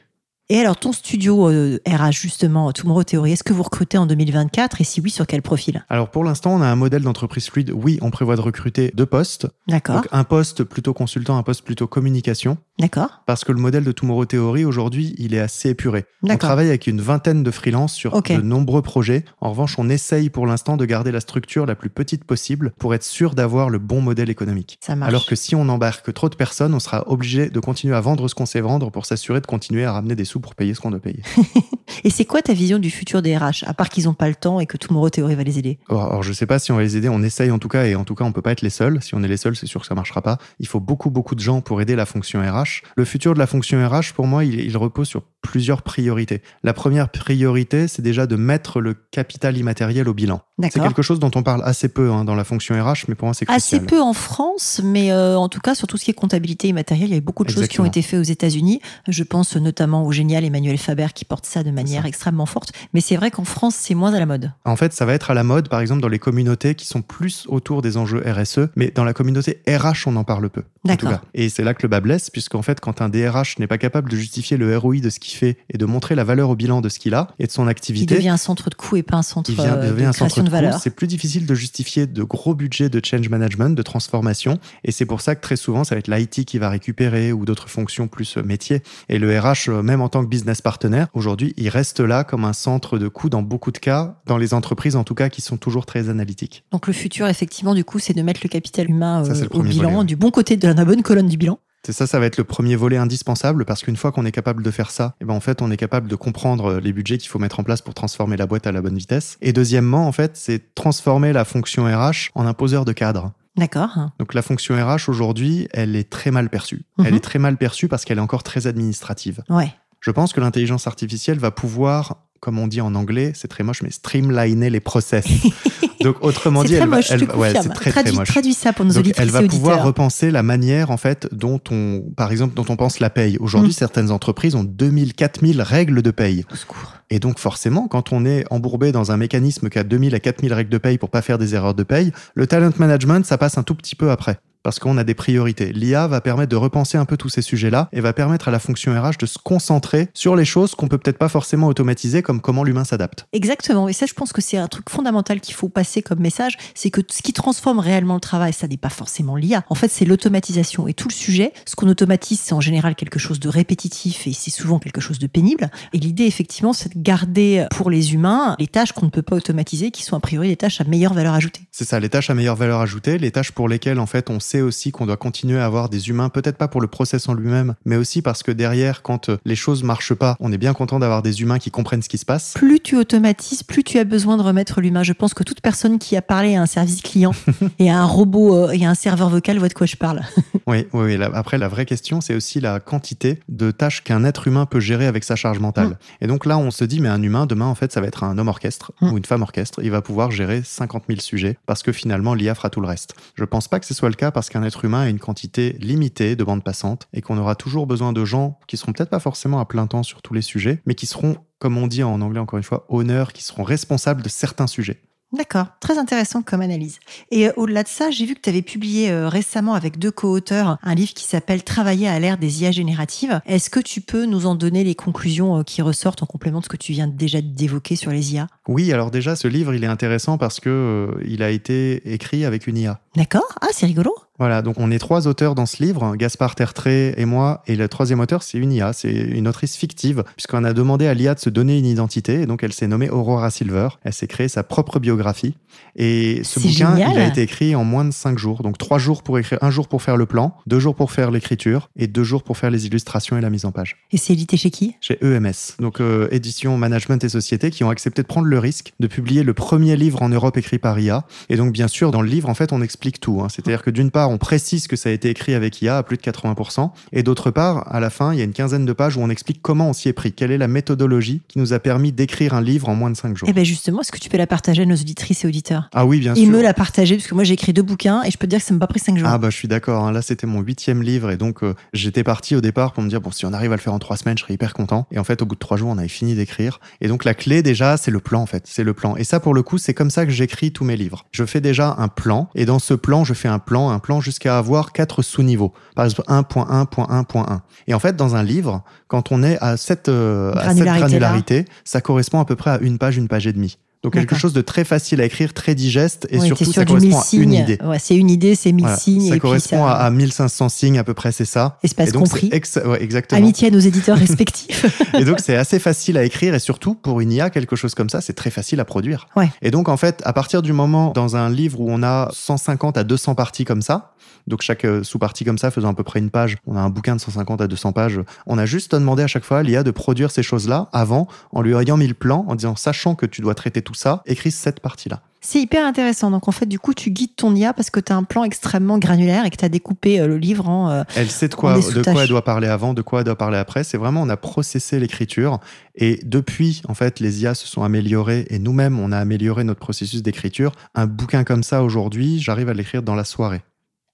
Et 0.50 0.58
alors, 0.61 0.76
ton 0.76 0.93
studio 0.93 1.49
euh, 1.49 1.81
RH, 1.88 2.12
justement, 2.12 2.70
Tomorrow 2.70 3.02
Theory, 3.02 3.32
est-ce 3.32 3.43
que 3.43 3.55
vous 3.55 3.62
recrutez 3.62 3.97
en 3.97 4.05
2024 4.05 4.82
et 4.82 4.85
si 4.85 5.00
oui, 5.00 5.08
sur 5.08 5.26
quel 5.26 5.40
profil? 5.40 5.87
Alors, 5.88 6.11
pour 6.11 6.23
l'instant, 6.23 6.55
on 6.55 6.61
a 6.61 6.67
un 6.67 6.76
modèle 6.76 7.02
d'entreprise 7.02 7.49
fluide. 7.49 7.73
Oui, 7.75 7.99
on 8.02 8.11
prévoit 8.11 8.37
de 8.37 8.43
recruter 8.43 8.93
deux 8.94 9.06
postes. 9.06 9.49
D'accord. 9.69 9.97
Donc, 9.97 10.08
un 10.12 10.23
poste 10.23 10.62
plutôt 10.62 10.93
consultant, 10.93 11.38
un 11.38 11.43
poste 11.43 11.64
plutôt 11.64 11.87
communication. 11.87 12.58
D'accord. 12.79 13.23
Parce 13.26 13.44
que 13.44 13.53
le 13.53 13.61
modèle 13.61 13.85
de 13.85 13.93
Tomorrow 13.93 14.25
Theory, 14.25 14.65
aujourd'hui, 14.65 15.15
il 15.19 15.32
est 15.32 15.38
assez 15.38 15.71
épuré. 15.71 16.06
On 16.23 16.37
travaille 16.37 16.69
avec 16.69 16.88
une 16.88 17.00
vingtaine 17.00 17.44
de 17.44 17.50
freelances 17.53 17.94
sur 17.94 18.21
de 18.21 18.41
nombreux 18.41 18.82
projets. 18.82 19.25
En 19.41 19.50
revanche, 19.50 19.79
on 19.79 19.88
essaye 19.88 20.29
pour 20.29 20.47
l'instant 20.47 20.76
de 20.76 20.85
garder 20.85 21.12
la 21.12 21.21
structure 21.21 21.67
la 21.67 21.76
plus 21.76 21.91
petite 21.91 22.25
possible 22.25 22.73
pour 22.79 22.94
être 22.94 23.05
sûr 23.05 23.35
d'avoir 23.35 23.71
le 23.71 23.79
bon 23.79 24.00
modèle 24.00 24.29
économique. 24.29 24.79
Ça 24.81 24.97
marche. 24.97 25.09
Alors 25.09 25.26
que 25.26 25.37
si 25.37 25.55
on 25.55 25.69
embarque 25.69 26.12
trop 26.12 26.29
de 26.29 26.35
personnes, 26.35 26.75
on 26.75 26.81
sera 26.81 27.09
obligé 27.09 27.49
de 27.49 27.61
continuer 27.61 27.94
à 27.94 28.00
vendre 28.00 28.26
ce 28.26 28.35
qu'on 28.35 28.47
sait 28.47 28.61
vendre 28.61 28.91
pour 28.91 29.06
s'assurer 29.06 29.41
de 29.41 29.47
continuer 29.47 29.85
à 29.85 29.93
ramener 29.93 30.17
des 30.17 30.25
sous 30.25 30.41
pour 30.41 30.56
payer 30.56 30.75
ce 30.75 30.81
qu'on 30.81 30.91
doit 30.91 31.00
payer. 31.00 31.23
Et 32.03 32.11
c'est 32.11 32.25
quoi 32.25 32.43
ta 32.43 32.55
vision 32.55 32.79
du 32.79 32.91
futur 32.91 33.23
des 33.23 33.37
RH, 33.37 33.65
à 33.67 33.75
part 33.75 33.88
qu'ils 33.88 34.05
n'ont 34.05 34.15
pas 34.15 34.29
le 34.29 34.35
temps 34.35 34.59
et 34.59 34.67
que 34.67 34.76
Tomorrow 34.76 35.11
Theory 35.11 35.35
va 35.35 35.43
les 35.43 35.59
aider? 35.59 35.79
Alors, 35.88 36.05
alors, 36.06 36.23
je 36.23 36.32
sais 36.32 36.47
pas 36.47 36.59
si 36.59 36.73
on 36.73 36.76
va 36.76 36.82
les 36.82 36.97
aider, 36.97 37.09
on 37.09 37.23
essaye 37.23 37.50
en 37.50 37.59
tout 37.59 37.69
cas, 37.69 37.85
et 37.85 37.94
en 37.94 38.05
tout 38.05 38.15
cas, 38.15 38.25
on 38.25 38.32
peut 38.32 38.43
pas 38.43 38.53
être 38.53 38.62
les 38.62 38.71
seuls. 38.71 39.00
Si 39.00 39.15
on 39.15 39.23
est 39.23 39.29
les 39.29 39.37
seuls, 39.37 39.55
c'est 39.55 39.67
sûr 39.67 39.81
que 39.81 39.87
ça 39.87 39.94
marchera 39.94 40.21
pas. 40.23 40.38
Il 40.59 40.67
faut 40.67 40.81
beaucoup, 40.81 41.11
beaucoup 41.11 41.35
de 41.35 41.41
gens 41.41 41.61
pour 41.61 41.81
aider 41.81 41.94
la 41.94 42.06
fonction 42.06 42.41
RH. 42.41 42.63
Le 42.96 43.05
futur 43.05 43.34
de 43.34 43.38
la 43.38 43.46
fonction 43.46 43.87
RH, 43.87 44.12
pour 44.14 44.26
moi, 44.26 44.44
il, 44.44 44.76
repose 44.76 45.08
sur 45.08 45.22
plusieurs 45.43 45.82
priorités. 45.82 46.43
La 46.62 46.72
première 46.72 47.08
priorité, 47.08 47.88
c'est 47.88 48.02
déjà 48.02 48.26
de 48.26 48.37
mettre 48.37 48.81
le 48.81 48.94
capital 48.94 49.56
immatériel 49.56 50.08
au 50.08 50.14
bilan. 50.14 50.43
C'est 50.62 50.81
quelque 50.81 51.03
chose 51.03 51.19
dont 51.19 51.31
on 51.35 51.43
parle 51.43 51.62
assez 51.65 51.89
peu 51.89 52.12
hein, 52.12 52.25
dans 52.25 52.37
la 52.37 52.45
fonction 52.45 52.75
RH, 52.81 53.06
mais 53.09 53.15
pour 53.15 53.27
moi, 53.27 53.35
c'est 53.35 53.49
Assez 53.51 53.81
peu 53.81 54.01
en 54.01 54.12
France, 54.12 54.81
mais 54.85 55.11
euh, 55.11 55.37
en 55.37 55.49
tout 55.49 55.61
cas, 55.61 55.75
sur 55.75 55.88
tout 55.88 55.97
ce 55.97 56.05
qui 56.05 56.12
est 56.12 56.14
comptabilité 56.14 56.69
immatérielle, 56.69 57.09
il 57.09 57.12
y 57.12 57.14
a 57.14 57.19
eu 57.19 57.23
beaucoup 57.23 57.45
de 57.45 57.50
choses 57.50 57.67
qui 57.67 57.81
ont 57.81 57.85
été 57.85 58.02
faites 58.02 58.21
aux 58.21 58.25
États-Unis. 58.25 58.81
Je 59.09 59.25
pense 59.25 59.57
notamment 59.57 60.07
au 60.07 60.12
génial 60.12 60.45
Emmanuel 60.45 60.78
Faber 60.78 61.09
qui 61.12 61.25
porte 61.25 61.45
ça 61.45 61.64
de 61.64 61.71
manière 61.71 62.02
ça. 62.02 62.09
extrêmement 62.09 62.47
forte. 62.47 62.73
Mais 62.93 63.00
c'est 63.00 63.17
vrai 63.17 63.31
qu'en 63.33 63.45
France, 63.45 63.75
c'est 63.76 63.95
moins 63.95 64.14
à 64.14 64.19
la 64.21 64.26
mode. 64.26 64.52
En 64.64 64.76
fait, 64.76 64.93
ça 64.93 65.05
va 65.05 65.14
être 65.14 65.31
à 65.31 65.35
la 65.35 65.43
mode, 65.43 65.69
par 65.69 65.81
exemple, 65.81 66.00
dans 66.00 66.09
les 66.09 66.21
communautés 66.21 66.76
qui 66.76 66.87
sont 66.87 67.02
plus 67.02 67.47
autour 67.49 67.83
des 67.83 67.97
enjeux 67.97 68.23
RSE, 68.25 68.69
mais 68.76 68.93
dans 68.95 69.05
la 69.05 69.12
communauté 69.12 69.61
RH, 69.69 70.07
on 70.07 70.14
en 70.14 70.25
parle 70.25 70.49
peu. 70.50 70.62
D'accord. 70.85 71.19
Et 71.35 71.49
c'est 71.49 71.64
là 71.64 71.75
que 71.75 71.83
le 71.83 71.88
bas 71.88 72.00
blesse, 72.00 72.31
puisqu'en 72.31 72.62
fait, 72.62 72.78
quand 72.78 73.00
un 73.00 73.09
DRH 73.09 73.59
n'est 73.59 73.67
pas 73.67 73.78
capable 73.78 74.11
de 74.11 74.17
justifier 74.17 74.57
le 74.57 74.76
ROI 74.76 74.97
de 74.97 75.11
ce 75.11 75.19
qu'il 75.19 75.37
fait 75.37 75.59
et 75.71 75.78
de 75.78 75.85
montrer 75.85 76.14
la 76.14 76.25
valeur 76.25 76.50
au 76.50 76.57
bilan 76.57 76.81
de 76.81 76.88
ce 76.88 76.99
qu'il 76.99 77.14
a 77.14 77.28
et 77.38 77.47
de 77.47 77.52
son 77.52 77.67
activité, 77.67 78.14
devient 78.14 78.28
un 78.28 78.37
centre 78.37 78.71
de 78.71 78.75
coût 78.75 78.97
et 78.97 79.02
pas 79.02 79.17
un 79.17 79.23
centre 79.23 79.50
il 79.50 79.61
euh, 79.61 79.90
devient 79.90 80.02
de 80.02 80.09
un 80.09 80.12
centre 80.12 80.44
de 80.45 80.51
valeur. 80.51 80.79
C'est 80.79 80.95
plus 80.95 81.07
difficile 81.07 81.47
de 81.47 81.55
justifier 81.55 82.07
de 82.07 82.23
gros 82.23 82.55
budgets 82.55 82.89
de 82.89 83.01
change 83.05 83.29
management, 83.29 83.75
de 83.75 83.83
transformation. 83.83 84.59
Et 84.85 84.93
c'est 84.93 85.07
pour 85.07 85.21
ça 85.21 85.35
que 85.35 85.41
très 85.41 85.57
souvent, 85.57 85.85
ça 85.85 85.95
va 85.95 85.99
être 85.99 86.09
l'IT 86.09 86.45
qui 86.45 86.59
va 86.59 86.69
récupérer 86.69 87.33
ou 87.33 87.45
d'autres 87.45 87.69
fonctions 87.69 88.09
plus 88.09 88.37
euh, 88.37 88.43
métiers. 88.43 88.83
Et 89.09 89.19
le 89.19 89.39
RH, 89.39 89.69
euh, 89.69 89.83
même 89.83 90.01
en 90.01 90.09
tant 90.09 90.23
que 90.23 90.29
business 90.29 90.63
partner, 90.63 91.05
aujourd'hui, 91.15 91.55
il 91.57 91.69
reste 91.69 92.01
là 92.01 92.25
comme 92.25 92.45
un 92.45 92.53
centre 92.53 92.99
de 92.99 93.09
coût 93.09 93.29
dans 93.29 93.43
beaucoup 93.43 93.73
de 93.73 93.79
cas, 93.79 94.21
dans 94.27 94.39
les 94.39 94.55
entreprises 94.55 94.97
en 94.97 95.05
tout 95.05 95.15
cas, 95.15 95.29
qui 95.29 95.41
sont 95.41 95.57
toujours 95.57 95.87
très 95.87 96.09
analytiques. 96.09 96.65
Donc 96.73 96.87
le 96.87 96.93
futur, 96.93 97.27
effectivement, 97.29 97.75
du 97.75 97.85
coup, 97.85 97.99
c'est 97.99 98.15
de 98.15 98.23
mettre 98.23 98.41
le 98.43 98.49
capital 98.49 98.91
humain 98.91 99.25
euh, 99.25 99.47
au 99.51 99.63
bilan, 99.63 99.83
volet, 99.83 99.97
ouais. 99.99 100.05
du 100.05 100.17
bon 100.17 100.31
côté 100.31 100.57
de 100.57 100.69
la 100.69 100.85
bonne 100.85 101.03
colonne 101.03 101.29
du 101.29 101.37
bilan. 101.37 101.59
C'est 101.85 101.93
ça, 101.93 102.07
ça 102.07 102.19
va 102.19 102.26
être 102.26 102.38
le 102.38 102.45
premier 102.45 102.76
volet 102.76 102.97
indispensable 102.97 103.64
parce 103.64 103.83
qu'une 103.83 103.97
fois 103.97 104.11
qu'on 104.11 104.25
est 104.25 104.33
capable 104.33 104.62
de 104.62 104.71
faire 104.71 104.91
ça, 104.91 105.14
eh 105.21 105.25
ben 105.25 105.35
en 105.35 105.41
fait, 105.41 105.61
on 105.62 105.71
est 105.71 105.76
capable 105.76 106.09
de 106.09 106.17
comprendre 106.17 106.67
euh, 106.76 106.81
les 106.81 106.93
budgets 106.93 107.19
qu'il 107.19 107.29
faut 107.29 107.38
mettre 107.38 107.61
en 107.61 107.62
place 107.62 107.83
pour 107.83 107.93
transformer 107.95 108.37
la 108.37 108.47
boîte 108.47 108.67
à 108.67 108.73
la 108.73 108.81
bonne 108.81 108.97
vitesse. 108.97 109.37
Et 109.43 109.53
deuxièmement, 109.53 110.07
en 110.09 110.12
fait, 110.12 110.37
c'est 110.37 110.75
transformer 110.75 111.33
la 111.33 111.45
fonction 111.45 111.85
RH 111.85 112.31
en 112.35 112.47
imposeur 112.47 112.85
de 112.85 112.93
cadre. 112.93 113.33
D'accord. 113.57 113.91
Donc 114.19 114.35
la 114.35 114.43
fonction 114.43 114.75
RH 114.75 115.09
aujourd'hui, 115.09 115.69
elle 115.73 115.95
est 115.95 116.09
très 116.11 116.31
mal 116.31 116.49
perçue. 116.49 116.83
Elle 116.99 117.11
Mhm. 117.11 117.14
est 117.17 117.21
très 117.21 117.38
mal 117.38 117.57
perçue 117.57 117.87
parce 117.88 118.05
qu'elle 118.05 118.19
est 118.19 118.23
encore 118.23 118.43
très 118.43 118.67
administrative. 118.67 119.43
Ouais. 119.50 119.73
Je 120.00 120.11
pense 120.11 120.33
que 120.33 120.41
l'intelligence 120.41 120.87
artificielle 120.87 121.38
va 121.38 121.50
pouvoir 121.50 122.17
comme 122.41 122.59
on 122.59 122.67
dit 122.67 122.83
en 122.83 122.95
anglais, 122.95 123.33
c'est 123.35 123.49
très 123.49 123.64
moche, 123.64 123.81
mais 123.83 123.91
streamliner 123.91 124.69
les 124.69 124.81
process. 124.81 125.25
Donc, 126.04 126.16
autrement 126.23 126.62
dit, 126.62 126.75
elle, 126.75 126.88
va- 126.88 127.00
elle 127.11 127.25
ouais, 127.34 127.52
très, 127.52 127.90
traduis, 127.90 128.11
très 128.11 128.12
moche. 128.12 128.28
traduis 128.28 128.54
ça 128.54 128.73
pour 128.73 128.84
nos 128.84 128.94
Donc, 128.94 129.11
elle 129.16 129.30
va 129.30 129.42
pouvoir 129.42 129.73
auditeurs. 129.75 129.87
repenser 129.87 130.30
la 130.30 130.42
manière, 130.42 130.90
en 130.90 130.96
fait, 130.96 131.26
dont 131.32 131.61
on, 131.70 132.02
par 132.16 132.30
exemple, 132.30 132.54
dont 132.54 132.64
on 132.68 132.76
pense 132.76 133.00
la 133.00 133.11
paye. 133.11 133.37
Aujourd'hui, 133.40 133.70
Mm. 133.70 133.75
certaines 133.75 134.11
entreprises 134.11 134.54
ont 134.54 134.64
2000, 134.64 135.14
4000 135.14 135.61
règles 135.62 136.02
de 136.02 136.11
paye. 136.11 136.44
Au 136.52 136.56
secours. 136.56 136.92
Et 137.11 137.18
donc, 137.18 137.38
forcément, 137.38 137.88
quand 137.88 138.12
on 138.12 138.25
est 138.25 138.44
embourbé 138.50 138.92
dans 138.92 139.11
un 139.12 139.16
mécanisme 139.16 139.68
qui 139.68 139.78
a 139.78 139.84
2000 139.84 140.14
à 140.14 140.20
4000 140.20 140.52
règles 140.52 140.70
de 140.70 140.78
paye 140.78 140.99
pour 140.99 141.11
pas 141.11 141.23
faire 141.23 141.38
des 141.38 141.54
erreurs 141.54 141.75
de 141.75 141.82
paye, 141.82 142.12
le 142.34 142.46
talent 142.46 142.70
management, 142.78 143.26
ça 143.26 143.38
passe 143.38 143.58
un 143.58 143.62
tout 143.62 143.75
petit 143.75 143.96
peu 143.96 144.11
après. 144.11 144.38
Parce 144.62 144.78
qu'on 144.78 144.96
a 144.96 145.04
des 145.04 145.12
priorités. 145.12 145.75
L'IA 145.75 146.06
va 146.06 146.23
permettre 146.23 146.49
de 146.49 146.56
repenser 146.56 146.96
un 146.96 147.04
peu 147.04 147.18
tous 147.18 147.28
ces 147.28 147.42
sujets-là 147.42 147.90
et 147.92 148.00
va 148.00 148.14
permettre 148.14 148.49
à 148.49 148.50
la 148.50 148.58
fonction 148.58 148.99
RH 148.99 149.18
de 149.20 149.26
se 149.26 149.37
concentrer 149.37 150.08
sur 150.14 150.37
les 150.37 150.46
choses 150.46 150.75
qu'on 150.75 150.88
peut 150.88 150.96
peut-être 150.96 151.18
pas 151.18 151.28
forcément 151.28 151.66
automatiser, 151.66 152.23
comme 152.23 152.40
comment 152.40 152.64
l'humain 152.64 152.84
s'adapte. 152.84 153.26
Exactement. 153.34 153.90
Et 153.90 153.92
ça, 153.92 154.06
je 154.06 154.14
pense 154.14 154.32
que 154.32 154.40
c'est 154.40 154.56
un 154.56 154.66
truc 154.68 154.88
fondamental 154.88 155.42
qu'il 155.42 155.54
faut 155.54 155.68
passer 155.95 156.03
comme 156.03 156.21
message. 156.21 156.57
C'est 156.75 156.91
que 156.91 157.01
ce 157.09 157.23
qui 157.23 157.33
transforme 157.33 157.79
réellement 157.79 158.15
le 158.15 158.21
travail, 158.21 158.53
ça 158.53 158.67
n'est 158.67 158.77
pas 158.77 158.89
forcément 158.89 159.37
l'IA. 159.37 159.65
En 159.69 159.75
fait, 159.75 159.89
c'est 159.89 160.05
l'automatisation. 160.05 160.89
Et 160.89 160.95
tout 160.95 161.09
le 161.09 161.15
sujet, 161.15 161.53
ce 161.67 161.77
qu'on 161.77 161.89
automatise, 161.89 162.41
c'est 162.41 162.55
en 162.55 162.61
général 162.61 162.95
quelque 162.95 163.19
chose 163.19 163.41
de 163.41 163.49
répétitif 163.49 164.27
et 164.27 164.33
c'est 164.33 164.51
souvent 164.51 164.79
quelque 164.79 165.01
chose 165.01 165.19
de 165.19 165.27
pénible. 165.27 165.71
Et 165.93 165.99
l'idée, 165.99 166.25
effectivement, 166.25 166.73
c'est 166.73 166.97
de 166.97 167.03
garder 167.03 167.67
pour 167.71 167.91
les 167.91 168.15
humains 168.15 168.57
les 168.59 168.67
tâches 168.67 168.93
qu'on 168.93 169.07
ne 169.07 169.11
peut 169.11 169.23
pas 169.23 169.37
automatiser, 169.37 169.91
qui 169.91 170.03
sont 170.03 170.17
a 170.17 170.21
priori 170.21 170.49
des 170.49 170.57
tâches 170.57 170.81
à 170.81 170.85
meilleure 170.85 171.15
valeur 171.15 171.35
ajoutée. 171.35 171.63
C'est 171.71 171.85
ça, 171.85 172.01
les 172.01 172.09
tâches 172.09 172.31
à 172.31 172.35
meilleure 172.35 172.57
valeur 172.57 172.81
ajoutée, 172.81 173.19
les 173.19 173.31
tâches 173.31 173.53
pour 173.53 173.69
lesquelles 173.69 173.99
en 173.99 174.07
fait 174.07 174.31
on 174.31 174.41
sait 174.41 174.61
aussi 174.61 174.91
qu'on 174.91 175.07
doit 175.07 175.17
continuer 175.17 175.59
à 175.59 175.67
avoir 175.67 175.89
des 175.89 176.09
humains, 176.09 176.29
peut-être 176.29 176.57
pas 176.57 176.69
pour 176.69 176.81
le 176.81 176.87
process 176.87 177.29
en 177.29 177.35
lui-même, 177.35 177.75
mais 177.85 177.97
aussi 177.97 178.23
parce 178.23 178.43
que 178.43 178.53
derrière, 178.53 179.03
quand 179.03 179.29
euh, 179.29 179.37
les 179.45 179.57
choses 179.57 179.83
marchent 179.83 180.15
pas, 180.15 180.37
on 180.41 180.53
est 180.53 180.59
bien 180.59 180.73
content 180.73 180.99
d'avoir 180.99 181.23
des 181.23 181.43
humains 181.43 181.59
qui 181.59 181.71
comprennent 181.71 182.03
ce 182.03 182.09
qui 182.09 182.19
se 182.19 182.25
passe. 182.25 182.55
Plus 182.55 182.81
tu 182.81 182.97
automatises, 182.97 183.63
plus 183.63 183.85
tu 183.85 183.99
as 183.99 184.05
besoin 184.05 184.37
de 184.37 184.43
remettre 184.43 184.81
l'humain. 184.81 185.03
Je 185.03 185.13
pense 185.13 185.35
que 185.35 185.43
toute 185.43 185.61
personne 185.61 185.84
qui 185.99 186.17
a 186.17 186.23
parlé 186.23 186.57
à 186.57 186.62
un 186.62 186.67
service 186.67 187.03
client 187.03 187.33
et 187.79 187.91
à 187.91 187.99
un 187.99 188.07
robot 188.07 188.57
euh, 188.57 188.71
et 188.71 188.85
à 188.85 188.91
un 188.91 188.95
serveur 188.95 189.29
vocal 189.29 189.59
voit 189.59 189.69
de 189.69 189.75
quoi 189.75 189.87
je 189.87 189.97
parle. 189.97 190.23
Oui, 190.67 190.87
oui, 190.95 191.23
Après, 191.35 191.59
la 191.59 191.69
vraie 191.69 191.85
question, 191.85 192.23
c'est 192.23 192.35
aussi 192.35 192.59
la 192.59 192.81
quantité 192.81 193.38
de 193.50 193.71
tâches 193.71 194.03
qu'un 194.03 194.25
être 194.25 194.49
humain 194.49 194.64
peut 194.64 194.81
gérer 194.81 195.07
avec 195.07 195.23
sa 195.23 195.37
charge 195.37 195.59
mentale. 195.59 195.88
Mm. 195.88 195.97
Et 196.23 196.26
donc 196.26 196.47
là, 196.47 196.57
on 196.57 196.71
se 196.71 196.85
dit, 196.85 197.03
mais 197.03 197.11
un 197.11 197.23
humain, 197.23 197.45
demain, 197.45 197.67
en 197.67 197.75
fait, 197.75 197.93
ça 197.93 198.00
va 198.00 198.07
être 198.07 198.25
un 198.25 198.38
homme 198.38 198.49
orchestre 198.49 198.93
Mm. 199.00 199.12
ou 199.12 199.19
une 199.19 199.25
femme 199.25 199.43
orchestre. 199.43 199.81
Il 199.83 199.91
va 199.91 200.03
pouvoir 200.03 200.31
gérer 200.31 200.62
50 200.62 201.05
000 201.09 201.21
sujets 201.21 201.59
parce 201.67 201.83
que 201.83 201.93
finalement, 201.93 202.35
l'IA 202.35 202.55
fera 202.55 202.71
tout 202.71 202.81
le 202.81 202.87
reste. 202.87 203.14
Je 203.35 203.45
pense 203.45 203.69
pas 203.69 203.81
que 203.81 203.87
ce 203.87 203.95
soit 203.95 204.09
le 204.09 204.14
cas 204.14 204.31
parce 204.31 204.49
qu'un 204.49 204.62
être 204.62 204.85
humain 204.85 205.03
a 205.03 205.09
une 205.09 205.19
quantité 205.19 205.76
limitée 205.81 206.37
de 206.37 206.45
bande 206.45 206.64
passante 206.64 207.09
et 207.12 207.23
qu'on 207.23 207.38
aura 207.38 207.55
toujours 207.55 207.87
besoin 207.87 208.12
de 208.12 208.25
gens 208.25 208.59
qui 208.67 208.76
seront 208.76 208.93
peut-être 208.93 209.11
pas 209.11 209.21
forcément 209.21 209.61
à 209.61 209.64
plein 209.64 209.87
temps 209.87 210.03
sur 210.03 210.23
tous 210.23 210.35
les 210.35 210.43
sujets, 210.43 210.81
mais 210.87 210.95
qui 210.95 211.07
seront, 211.07 211.37
comme 211.59 211.79
on 211.79 211.87
dit 211.87 212.03
en 212.03 212.21
anglais 212.21 212.41
encore 212.41 212.57
une 212.57 212.64
fois, 212.64 212.87
honneurs, 212.88 213.33
qui 213.33 213.45
seront 213.45 213.62
responsables 213.62 214.23
de 214.23 214.29
certains 214.29 214.67
sujets. 214.67 215.00
D'accord, 215.35 215.67
très 215.81 215.99
intéressant 215.99 216.43
comme 216.43 216.61
analyse. 216.61 217.00
Et 217.33 217.49
euh, 217.49 217.53
au-delà 217.57 217.83
de 217.83 217.88
ça, 217.88 218.12
j'ai 218.12 218.25
vu 218.25 218.37
que 218.37 218.41
tu 218.41 218.50
avais 218.50 218.62
publié 218.62 219.11
euh, 219.11 219.29
récemment 219.29 219.75
avec 219.75 219.99
deux 219.99 220.12
co-auteurs 220.12 220.79
un 220.83 220.95
livre 220.95 221.12
qui 221.12 221.25
s'appelle 221.25 221.64
Travailler 221.64 222.07
à 222.07 222.21
l'ère 222.21 222.38
des 222.38 222.62
IA 222.62 222.71
génératives. 222.71 223.41
Est-ce 223.45 223.69
que 223.69 223.81
tu 223.81 224.00
peux 224.00 224.26
nous 224.26 224.47
en 224.47 224.55
donner 224.55 224.85
les 224.85 224.95
conclusions 224.95 225.59
euh, 225.59 225.62
qui 225.64 225.83
ressortent 225.83 226.23
en 226.23 226.26
complément 226.26 226.61
de 226.61 226.64
ce 226.64 226.69
que 226.69 226.76
tu 226.76 226.93
viens 226.93 227.09
déjà 227.09 227.41
d'évoquer 227.41 227.97
sur 227.97 228.12
les 228.12 228.35
IA 228.35 228.47
Oui, 228.69 228.93
alors 228.93 229.11
déjà, 229.11 229.35
ce 229.35 229.49
livre, 229.49 229.75
il 229.75 229.83
est 229.83 229.88
intéressant 229.88 230.38
parce 230.38 230.61
que 230.61 231.19
il 231.26 231.43
a 231.43 231.50
été 231.50 232.12
écrit 232.12 232.45
avec 232.45 232.69
une 232.69 232.79
IA. 232.79 233.00
D'accord 233.17 233.59
Ah, 233.61 233.69
c'est 233.73 233.87
rigolo 233.87 234.14
Voilà, 234.38 234.62
donc 234.62 234.81
on 234.81 234.91
est 234.91 234.99
trois 234.99 235.29
auteurs 235.29 235.55
dans 235.55 235.64
ce 235.67 235.81
livre, 235.83 236.17
Gaspard 236.17 236.57
Tertré 236.57 237.14
et 237.17 237.25
moi, 237.25 237.62
et 237.69 237.76
le 237.76 237.88
troisième 237.88 238.19
auteur, 238.19 238.43
c'est 238.43 238.59
une 238.59 238.73
IA, 238.73 238.93
c'est 238.93 239.12
une 239.12 239.47
autrice 239.47 239.76
fictive, 239.76 240.25
puisqu'on 240.37 240.64
a 240.64 240.73
demandé 240.73 241.07
à 241.07 241.14
l'IA 241.14 241.35
de 241.35 241.41
se 241.41 241.50
donner 241.50 241.79
une 241.79 241.87
identité, 241.87 242.41
et 242.43 242.47
donc 242.47 242.64
elle 242.64 242.73
s'est 242.73 242.88
nommée 242.88 243.11
Aurora 243.11 243.50
Silver, 243.50 243.88
elle 244.03 244.12
s'est 244.12 244.26
créée 244.26 244.49
sa 244.49 244.64
propre 244.64 244.99
biographie, 244.99 245.55
et 245.95 246.41
ce 246.43 246.59
bouquin, 246.59 246.97
génial. 246.97 247.12
il 247.12 247.19
a 247.19 247.26
été 247.29 247.43
écrit 247.43 247.76
en 247.76 247.85
moins 247.85 248.05
de 248.05 248.11
cinq 248.12 248.38
jours, 248.38 248.62
donc 248.62 248.76
trois 248.76 248.99
jours 248.99 249.23
pour 249.23 249.38
écrire, 249.38 249.59
un 249.62 249.71
jour 249.71 249.87
pour 249.87 250.03
faire 250.03 250.17
le 250.17 250.26
plan, 250.26 250.57
deux 250.67 250.81
jours 250.81 250.97
pour 250.97 251.12
faire 251.12 251.31
l'écriture, 251.31 251.88
et 251.97 252.09
deux 252.09 252.25
jours 252.25 252.43
pour 252.43 252.57
faire 252.59 252.71
les 252.71 252.87
illustrations 252.87 253.38
et 253.38 253.41
la 253.41 253.50
mise 253.50 253.64
en 253.64 253.71
page. 253.71 253.97
Et 254.11 254.17
c'est 254.17 254.33
édité 254.33 254.57
chez 254.57 254.71
qui? 254.71 254.97
Chez 255.00 255.17
EMS, 255.25 255.76
donc 255.79 256.00
euh, 256.00 256.26
édition 256.33 256.76
Management 256.76 257.23
et 257.23 257.29
Société, 257.29 257.71
qui 257.71 257.85
ont 257.85 257.91
accepté 257.91 258.23
de 258.23 258.26
prendre 258.26 258.49
le 258.49 258.59
risque 258.59 258.93
de 258.99 259.07
publier 259.07 259.45
le 259.45 259.55
premier 259.55 259.95
livre 259.97 260.23
en 260.23 260.29
Europe 260.29 260.57
écrit 260.57 260.79
par 260.79 260.99
IA. 260.99 261.25
Et 261.49 261.57
donc, 261.57 261.73
bien 261.73 261.87
sûr, 261.88 262.11
dans 262.11 262.23
le 262.23 262.29
livre, 262.29 262.49
en 262.49 262.55
fait, 262.55 262.73
on 262.73 262.83
explique 262.83 263.21
tout. 263.21 263.41
hein. 263.43 263.49
C'est-à-dire 263.49 263.83
que 263.83 263.91
d'une 263.91 264.11
part, 264.11 264.24
on 264.28 264.38
précise 264.38 264.87
que 264.87 264.97
ça 264.97 265.09
a 265.09 265.12
été 265.12 265.31
écrit 265.31 265.54
avec 265.54 265.81
IA 265.83 265.99
à 265.99 266.02
plus 266.02 266.16
de 266.16 266.23
80%, 266.23 266.90
et 267.12 267.23
d'autre 267.23 267.50
part, 267.50 267.93
à 267.95 268.00
la 268.00 268.11
fin, 268.11 268.33
il 268.33 268.38
y 268.38 268.43
a 268.43 268.45
une 268.45 268.52
quinzaine 268.52 268.85
de 268.85 268.93
pages 268.93 269.16
où 269.16 269.21
on 269.21 269.31
explique 269.31 269.61
comment 269.62 269.88
on 269.90 269.93
s'y 269.93 270.09
est 270.09 270.12
pris, 270.12 270.33
quelle 270.33 270.50
est 270.50 270.59
la 270.59 270.69
méthodologie 270.69 271.43
qui 271.49 271.59
nous 271.59 271.73
a 271.73 271.78
permis 271.78 272.12
d'écrire 272.12 272.54
un 272.54 272.62
livre 272.62 272.88
en 272.88 272.95
moins 272.95 273.11
de 273.11 273.16
cinq 273.16 273.37
jours? 273.37 273.49
Eh 273.49 273.52
bien 273.52 273.64
justement, 273.64 274.00
est-ce 274.00 274.12
que 274.12 274.19
tu 274.19 274.28
peux 274.28 274.38
la 274.38 274.47
partager 274.47 274.83
à 274.83 274.87
nos 274.87 274.95
auditrices 274.95 275.45
et 275.45 275.49
auditeurs? 275.49 275.88
Ah 275.93 276.07
oui, 276.07 276.21
bien 276.21 276.35
Et 276.35 276.45
sûr. 276.45 276.52
me 276.52 276.62
la 276.62 276.75
partager, 276.75 277.16
parce 277.16 277.28
que 277.28 277.35
moi 277.35 277.45
j'ai 277.45 277.54
écrit 277.54 277.73
deux 277.73 277.83
bouquins 277.83 278.23
et 278.25 278.31
je 278.31 278.38
peux 278.38 278.47
te 278.47 278.50
dire 278.50 278.59
que 278.61 278.64
ça 278.64 278.75
m'a 278.75 278.81
pas 278.81 278.87
pris 278.87 279.00
cinq 279.00 279.16
jours. 279.19 279.28
Ah 279.31 279.38
bah 279.38 279.50
je 279.50 279.57
suis 279.57 279.69
d'accord, 279.69 280.04
hein. 280.04 280.12
là 280.12 280.23
c'était 280.23 280.47
mon 280.47 280.61
huitième 280.61 281.02
livre 281.02 281.31
et 281.31 281.37
donc 281.37 281.62
euh, 281.62 281.75
j'étais 281.93 282.25
parti 282.25 282.54
au 282.57 282.61
départ 282.61 282.93
pour 282.93 283.02
me 283.02 283.09
dire 283.09 283.21
bon 283.21 283.31
si 283.31 283.47
on 283.47 283.52
arrive 283.52 283.73
à 283.73 283.76
le 283.76 283.81
faire 283.81 283.93
en 283.95 283.99
trois 283.99 284.16
semaines 284.16 284.37
je 284.38 284.43
serais 284.43 284.54
hyper 284.54 284.75
content 284.75 285.07
et 285.11 285.19
en 285.19 285.25
fait 285.25 285.43
au 285.43 285.47
bout 285.47 285.54
de 285.54 285.61
trois 285.61 285.76
jours 285.76 285.88
on 285.90 285.99
avait 285.99 286.09
fini 286.09 286.35
d'écrire 286.35 286.81
et 287.00 287.09
donc 287.09 287.25
la 287.25 287.35
clé 287.35 287.62
déjà 287.62 287.97
c'est 287.97 288.11
le 288.11 288.21
plan 288.21 288.43
en 288.43 288.47
fait, 288.47 288.64
c'est 288.66 288.85
le 288.85 288.95
plan 288.95 289.16
et 289.16 289.25
ça 289.25 289.40
pour 289.40 289.54
le 289.54 289.62
coup 289.62 289.78
c'est 289.78 289.95
comme 289.95 290.11
ça 290.11 290.25
que 290.26 290.33
j'écris 290.33 290.73
tous 290.73 290.85
mes 290.85 290.97
livres. 290.97 291.25
Je 291.33 291.45
fais 291.45 291.61
déjà 291.61 291.95
un 291.99 292.09
plan 292.09 292.49
et 292.54 292.64
dans 292.64 292.78
ce 292.78 292.95
plan 292.95 293.25
je 293.25 293.35
fais 293.35 293.49
un 293.49 293.59
plan, 293.59 293.90
un 293.90 293.99
plan 293.99 294.13
jusqu'à 294.21 294.59
avoir 294.59 294.92
quatre 294.92 295.23
sous-niveaux. 295.23 295.73
Par 295.94 296.04
exemple 296.04 296.28
1.1.1.1 296.28 297.61
et 297.87 297.94
en 297.94 297.99
fait 297.99 298.16
dans 298.16 298.37
un 298.37 298.42
livre 298.42 298.83
quand 299.09 299.33
on 299.33 299.42
est 299.42 299.59
à 299.61 299.76
cette, 299.76 300.09
euh, 300.09 300.52
à 300.52 300.75
cette 300.75 300.85
Granularité-là. 300.85 300.99
granularité 300.99 301.64
ça 301.85 302.00
correspond 302.00 302.40
à 302.40 302.44
peu 302.44 302.56
près 302.56 302.71
à 302.71 302.78
une 302.78 302.99
page, 302.99 303.16
une 303.16 303.28
page 303.28 303.47
et 303.47 303.52
demie. 303.52 303.78
Donc 304.04 304.12
quelque 304.12 304.37
chose 304.37 304.52
de 304.52 304.61
très 304.61 304.84
facile 304.84 305.20
à 305.20 305.25
écrire, 305.25 305.52
très 305.52 305.75
digeste 305.75 306.26
et 306.30 306.38
surtout 306.38 306.73
ça 306.73 306.84
correspond 306.84 307.18
à 307.18 307.25
une 307.32 307.52
idée. 307.54 307.78
Ouais, 307.84 307.99
c'est 307.99 308.14
une 308.16 308.30
idée, 308.30 308.54
c'est 308.54 308.70
mille 308.70 308.84
Voilà. 308.84 308.96
signes. 308.99 309.28
Ça 309.30 309.37
et 309.37 309.38
correspond 309.40 309.76
puis 309.76 309.84
ça... 309.87 309.96
à, 309.96 310.04
à 310.06 310.11
1500 310.11 310.68
signes 310.68 310.99
à 310.99 311.04
peu 311.04 311.14
près, 311.14 311.32
c'est 311.32 311.44
ça. 311.44 311.78
Espace 311.82 312.11
et 312.11 312.12
donc, 312.12 312.25
compris. 312.25 312.49
c'est 312.50 312.56
ex- 312.56 312.78
ouais, 312.84 313.02
exactement. 313.02 313.40
Amitié 313.40 313.68
à 313.68 313.70
nos 313.70 313.78
éditeurs 313.80 314.18
respectifs. 314.44 314.87
Et 315.14 315.25
donc 315.25 315.40
c'est 315.40 315.56
assez 315.56 315.78
facile 315.78 316.16
à 316.18 316.25
écrire 316.25 316.54
et 316.54 316.58
surtout 316.61 316.94
pour 316.94 317.20
une 317.20 317.32
IA, 317.32 317.50
quelque 317.50 317.76
chose 317.76 317.94
comme 317.94 318.11
ça, 318.11 318.20
c'est 318.20 318.34
très 318.34 318.50
facile 318.50 318.78
à 318.80 318.84
produire. 318.84 319.26
Ouais. 319.37 319.50
Et 319.62 319.70
donc 319.70 319.88
en 319.88 319.96
fait, 319.96 320.20
à 320.25 320.32
partir 320.32 320.62
du 320.62 320.73
moment 320.73 321.12
dans 321.14 321.37
un 321.37 321.49
livre 321.50 321.80
où 321.80 321.87
on 321.90 322.02
a 322.02 322.28
150 322.32 322.99
à 322.99 323.04
200 323.04 323.34
parties 323.34 323.64
comme 323.64 323.80
ça, 323.82 324.11
donc 324.46 324.61
chaque 324.61 324.84
euh, 324.84 325.02
sous-partie 325.02 325.44
comme 325.46 325.56
ça 325.56 325.70
faisant 325.70 325.88
à 325.90 325.94
peu 325.94 326.02
près 326.02 326.18
une 326.18 326.28
page, 326.28 326.56
on 326.66 326.76
a 326.76 326.80
un 326.80 326.90
bouquin 326.90 327.16
de 327.16 327.20
150 327.23 327.62
à 327.62 327.66
200 327.66 327.92
pages, 327.92 328.20
on 328.46 328.58
a 328.58 328.66
juste 328.66 328.94
demandé 328.94 329.23
à 329.23 329.26
chaque 329.26 329.44
fois 329.44 329.61
à 329.61 329.62
l'IA 329.62 329.82
de 329.82 329.90
produire 329.90 330.30
ces 330.30 330.42
choses-là 330.42 330.88
avant, 330.92 331.28
en 331.52 331.62
lui 331.62 331.75
ayant 331.75 331.96
mis 331.96 332.06
le 332.06 332.12
plan, 332.14 332.44
en 332.46 332.54
disant 332.54 332.76
sachant 332.76 333.14
que 333.14 333.25
tu 333.25 333.40
dois 333.40 333.54
traiter 333.54 333.80
tout 333.80 333.94
ça, 333.97 334.23
écris 334.27 334.51
cette 334.51 334.81
partie-là. 334.81 335.21
C'est 335.47 335.61
hyper 335.61 335.85
intéressant. 335.85 336.31
Donc 336.31 336.49
en 336.49 336.53
fait, 336.53 336.65
du 336.65 336.79
coup, 336.79 336.95
tu 336.95 337.11
guides 337.11 337.37
ton 337.37 337.55
IA 337.55 337.75
parce 337.75 337.91
que 337.91 338.01
tu 338.01 338.11
as 338.13 338.17
un 338.17 338.23
plan 338.23 338.45
extrêmement 338.45 338.97
granulaire 338.97 339.45
et 339.45 339.51
que 339.51 339.57
tu 339.57 339.65
as 339.67 339.69
découpé 339.69 340.19
euh, 340.19 340.27
le 340.27 340.39
livre 340.39 340.67
en. 340.71 340.91
euh, 340.91 341.03
Elle 341.17 341.31
sait 341.31 341.49
de 341.49 341.55
quoi, 341.55 341.75
de 341.75 342.03
quoi 342.03 342.23
elle 342.23 342.29
doit 342.31 342.45
parler 342.45 342.67
avant, 342.67 342.95
de 342.95 343.03
quoi 343.03 343.19
elle 343.21 343.27
doit 343.27 343.37
parler 343.37 343.59
après. 343.59 343.85
C'est 343.85 343.99
vraiment, 343.99 344.23
on 344.23 344.29
a 344.31 344.39
processé 344.39 344.99
l'écriture. 344.99 345.59
Et 345.97 346.19
depuis, 346.25 346.81
en 346.89 346.95
fait, 346.95 347.21
les 347.21 347.43
IA 347.43 347.55
se 347.55 347.67
sont 347.67 347.83
améliorées 347.83 348.47
et 348.49 348.59
nous-mêmes, 348.59 348.99
on 348.99 349.13
a 349.13 349.19
amélioré 349.19 349.65
notre 349.65 349.81
processus 349.81 350.23
d'écriture. 350.23 350.73
Un 350.95 351.07
bouquin 351.07 351.45
comme 351.45 351.63
ça, 351.63 351.83
aujourd'hui, 351.83 352.41
j'arrive 352.41 352.71
à 352.71 352.75
l'écrire 352.75 353.03
dans 353.03 353.15
la 353.15 353.25
soirée, 353.25 353.61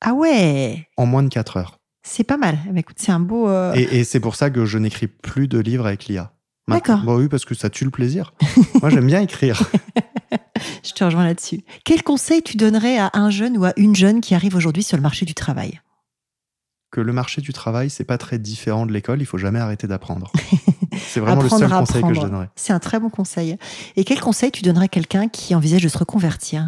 Ah 0.00 0.14
ouais 0.14 0.88
en 0.96 1.06
moins 1.06 1.22
de 1.22 1.28
4 1.28 1.58
heures. 1.58 1.76
C'est 2.02 2.24
pas 2.24 2.38
mal. 2.38 2.58
Eh 2.66 2.70
ben, 2.70 2.78
écoute, 2.78 2.96
c'est 2.98 3.12
un 3.12 3.20
beau. 3.20 3.48
euh, 3.48 3.72
Et, 3.74 4.00
et 4.00 4.04
c'est 4.04 4.20
pour 4.20 4.34
ça 4.34 4.50
que 4.50 4.64
je 4.64 4.78
n'écris 4.78 5.06
plus 5.06 5.46
de 5.46 5.58
livres 5.60 5.86
avec 5.86 6.06
l'IA. 6.06 6.32
D'accord. 6.74 7.02
Bah 7.04 7.14
oui, 7.16 7.28
parce 7.28 7.44
que 7.44 7.54
ça 7.54 7.70
tue 7.70 7.84
le 7.84 7.90
plaisir. 7.90 8.34
Moi, 8.80 8.90
j'aime 8.90 9.06
bien 9.06 9.20
écrire. 9.20 9.62
Je 10.84 10.92
te 10.92 11.04
rejoins 11.04 11.24
là-dessus. 11.24 11.62
Quel 11.84 12.02
conseil 12.02 12.42
tu 12.42 12.56
donnerais 12.56 12.98
à 12.98 13.10
un 13.14 13.30
jeune 13.30 13.56
ou 13.56 13.64
à 13.64 13.72
une 13.76 13.94
jeune 13.94 14.20
qui 14.20 14.34
arrive 14.34 14.54
aujourd'hui 14.54 14.82
sur 14.82 14.96
le 14.96 15.02
marché 15.02 15.26
du 15.26 15.34
travail? 15.34 15.80
Que 16.90 17.00
le 17.00 17.12
marché 17.12 17.40
du 17.40 17.52
travail, 17.52 17.88
c'est 17.88 18.04
pas 18.04 18.18
très 18.18 18.38
différent 18.38 18.86
de 18.86 18.92
l'école. 18.92 19.20
Il 19.20 19.26
faut 19.26 19.38
jamais 19.38 19.58
arrêter 19.58 19.86
d'apprendre. 19.86 20.32
C'est 20.98 21.20
vraiment 21.20 21.40
Apprendre 21.40 21.62
le 21.62 21.68
seul 21.68 21.78
conseil 21.78 22.02
que 22.02 22.14
je 22.14 22.20
donnerais. 22.20 22.50
C'est 22.56 22.72
un 22.72 22.78
très 22.78 22.98
bon 22.98 23.10
conseil. 23.10 23.56
Et 23.96 24.04
quel 24.04 24.20
conseil 24.20 24.50
tu 24.50 24.62
donnerais 24.62 24.86
à 24.86 24.88
quelqu'un 24.88 25.28
qui 25.28 25.54
envisage 25.54 25.82
de 25.82 25.88
se 25.88 25.98
reconvertir? 25.98 26.66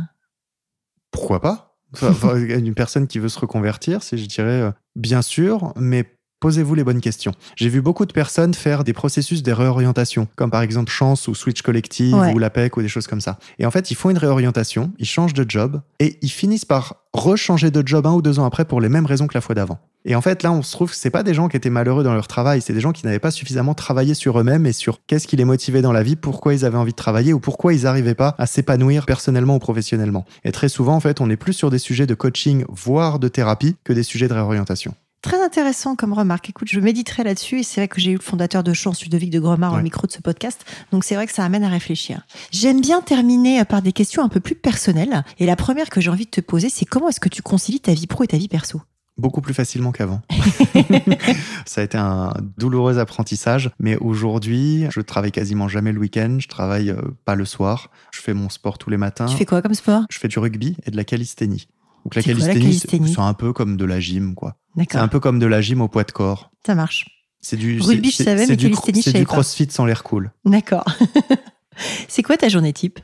Pourquoi 1.10 1.40
pas? 1.40 1.76
Enfin, 2.00 2.36
Une 2.36 2.74
personne 2.74 3.06
qui 3.06 3.18
veut 3.18 3.28
se 3.28 3.38
reconvertir, 3.38 4.02
c'est, 4.02 4.16
je 4.16 4.26
dirais, 4.26 4.62
euh, 4.62 4.70
bien 4.96 5.22
sûr, 5.22 5.72
mais 5.76 6.18
posez-vous 6.42 6.74
les 6.74 6.82
bonnes 6.82 7.00
questions. 7.00 7.32
J'ai 7.54 7.68
vu 7.68 7.80
beaucoup 7.80 8.04
de 8.04 8.12
personnes 8.12 8.52
faire 8.52 8.82
des 8.82 8.92
processus 8.92 9.44
de 9.44 9.52
réorientation, 9.52 10.26
comme 10.36 10.50
par 10.50 10.62
exemple 10.62 10.90
Chance 10.90 11.28
ou 11.28 11.36
Switch 11.36 11.62
Collective 11.62 12.14
Ouais. 12.14 12.34
ou 12.34 12.38
l'APEC 12.40 12.76
ou 12.76 12.82
des 12.82 12.88
choses 12.88 13.06
comme 13.06 13.20
ça. 13.20 13.38
Et 13.60 13.64
en 13.64 13.70
fait, 13.70 13.92
ils 13.92 13.94
font 13.94 14.10
une 14.10 14.18
réorientation, 14.18 14.92
ils 14.98 15.06
changent 15.06 15.34
de 15.34 15.46
job 15.48 15.80
et 16.00 16.18
ils 16.20 16.30
finissent 16.30 16.64
par 16.64 16.96
rechanger 17.12 17.70
de 17.70 17.86
job 17.86 18.06
un 18.06 18.12
ou 18.12 18.22
deux 18.22 18.40
ans 18.40 18.44
après 18.44 18.64
pour 18.64 18.80
les 18.80 18.88
mêmes 18.88 19.06
raisons 19.06 19.28
que 19.28 19.34
la 19.34 19.40
fois 19.40 19.54
d'avant. 19.54 19.78
Et 20.04 20.16
en 20.16 20.20
fait, 20.20 20.42
là, 20.42 20.50
on 20.50 20.62
se 20.62 20.72
trouve 20.72 20.90
que 20.90 20.96
c'est 20.96 21.10
pas 21.10 21.22
des 21.22 21.32
gens 21.32 21.48
qui 21.48 21.56
étaient 21.56 21.70
malheureux 21.70 22.02
dans 22.02 22.12
leur 22.14 22.26
travail, 22.26 22.60
c'est 22.60 22.72
des 22.72 22.80
gens 22.80 22.90
qui 22.90 23.06
n'avaient 23.06 23.20
pas 23.20 23.30
suffisamment 23.30 23.74
travaillé 23.74 24.14
sur 24.14 24.40
eux-mêmes 24.40 24.66
et 24.66 24.72
sur 24.72 24.98
qu'est-ce 25.06 25.28
qui 25.28 25.36
les 25.36 25.44
motivait 25.44 25.80
dans 25.82 25.92
la 25.92 26.02
vie, 26.02 26.16
pourquoi 26.16 26.54
ils 26.54 26.64
avaient 26.64 26.76
envie 26.78 26.90
de 26.90 26.96
travailler 26.96 27.32
ou 27.32 27.38
pourquoi 27.38 27.72
ils 27.72 27.84
n'arrivaient 27.84 28.16
pas 28.16 28.34
à 28.38 28.46
s'épanouir 28.46 29.06
personnellement 29.06 29.54
ou 29.54 29.58
professionnellement. 29.60 30.24
Et 30.42 30.50
très 30.50 30.68
souvent, 30.68 30.96
en 30.96 31.00
fait, 31.00 31.20
on 31.20 31.30
est 31.30 31.36
plus 31.36 31.52
sur 31.52 31.70
des 31.70 31.78
sujets 31.78 32.08
de 32.08 32.14
coaching, 32.14 32.64
voire 32.68 33.20
de 33.20 33.28
thérapie, 33.28 33.76
que 33.84 33.92
des 33.92 34.02
sujets 34.02 34.26
de 34.26 34.34
réorientation. 34.34 34.94
Très 35.22 35.40
intéressant 35.40 35.94
comme 35.94 36.12
remarque. 36.12 36.50
Écoute, 36.50 36.66
je 36.68 36.80
méditerai 36.80 37.22
là-dessus 37.22 37.60
et 37.60 37.62
c'est 37.62 37.80
vrai 37.80 37.86
que 37.86 38.00
j'ai 38.00 38.10
eu 38.10 38.16
le 38.16 38.20
fondateur 38.20 38.64
de 38.64 38.72
Chance, 38.72 39.04
Ludovic 39.04 39.30
de 39.30 39.38
Gromard, 39.38 39.74
au 39.74 39.80
micro 39.80 40.08
de 40.08 40.12
ce 40.12 40.20
podcast. 40.20 40.64
Donc 40.90 41.04
c'est 41.04 41.14
vrai 41.14 41.28
que 41.28 41.32
ça 41.32 41.44
amène 41.44 41.62
à 41.62 41.68
réfléchir. 41.68 42.26
J'aime 42.50 42.80
bien 42.80 43.00
terminer 43.02 43.64
par 43.64 43.82
des 43.82 43.92
questions 43.92 44.24
un 44.24 44.28
peu 44.28 44.40
plus 44.40 44.56
personnelles. 44.56 45.22
Et 45.38 45.46
la 45.46 45.54
première 45.54 45.90
que 45.90 46.00
j'ai 46.00 46.10
envie 46.10 46.24
de 46.24 46.30
te 46.30 46.40
poser, 46.40 46.68
c'est 46.68 46.84
comment 46.84 47.08
est-ce 47.08 47.20
que 47.20 47.28
tu 47.28 47.40
concilies 47.40 47.78
ta 47.78 47.94
vie 47.94 48.08
pro 48.08 48.24
et 48.24 48.26
ta 48.26 48.36
vie 48.36 48.48
perso? 48.48 48.82
Beaucoup 49.16 49.42
plus 49.42 49.54
facilement 49.54 49.92
qu'avant. 49.92 50.22
ça 51.66 51.82
a 51.82 51.84
été 51.84 51.98
un 51.98 52.34
douloureux 52.58 52.98
apprentissage, 52.98 53.70
mais 53.78 53.96
aujourd'hui, 53.98 54.86
je 54.90 55.00
travaille 55.00 55.30
quasiment 55.30 55.68
jamais 55.68 55.92
le 55.92 56.00
week-end, 56.00 56.38
je 56.40 56.48
travaille 56.48 56.90
euh, 56.90 57.00
pas 57.24 57.36
le 57.36 57.44
soir, 57.44 57.90
je 58.12 58.20
fais 58.20 58.34
mon 58.34 58.48
sport 58.48 58.78
tous 58.78 58.90
les 58.90 58.96
matins. 58.96 59.26
Tu 59.26 59.36
fais 59.36 59.44
quoi 59.44 59.62
comme 59.62 59.74
sport? 59.74 60.02
Je 60.10 60.18
fais 60.18 60.28
du 60.28 60.40
rugby 60.40 60.76
et 60.84 60.90
de 60.90 60.96
la 60.96 61.04
calisthénie. 61.04 61.68
Donc 62.04 62.14
la 62.14 62.22
calisthénie, 62.22 62.78
c'est 62.78 63.20
un 63.20 63.34
peu 63.34 63.52
comme 63.52 63.76
de 63.76 63.84
la 63.84 64.00
gym, 64.00 64.34
quoi. 64.34 64.56
C'est 64.76 64.96
un 64.96 65.08
peu 65.08 65.20
comme 65.20 65.38
de 65.38 65.46
la 65.46 65.60
gym 65.60 65.80
au 65.80 65.88
poids 65.88 66.04
de 66.04 66.12
corps. 66.12 66.50
Ça 66.66 66.74
marche. 66.74 67.06
C'est 67.40 67.56
du 67.56 67.80
rugby, 67.80 68.10
je 68.10 68.22
savais, 68.22 68.46
mais 68.46 68.56
calisthénie, 68.56 69.02
C'est 69.02 69.12
du 69.12 69.26
crossfit 69.26 69.68
sans 69.70 69.84
l'air 69.84 70.04
cool. 70.04 70.32
D'accord. 70.44 70.84
c'est 72.08 72.22
quoi 72.22 72.36
ta 72.36 72.48
journée 72.48 72.72
type? 72.72 73.00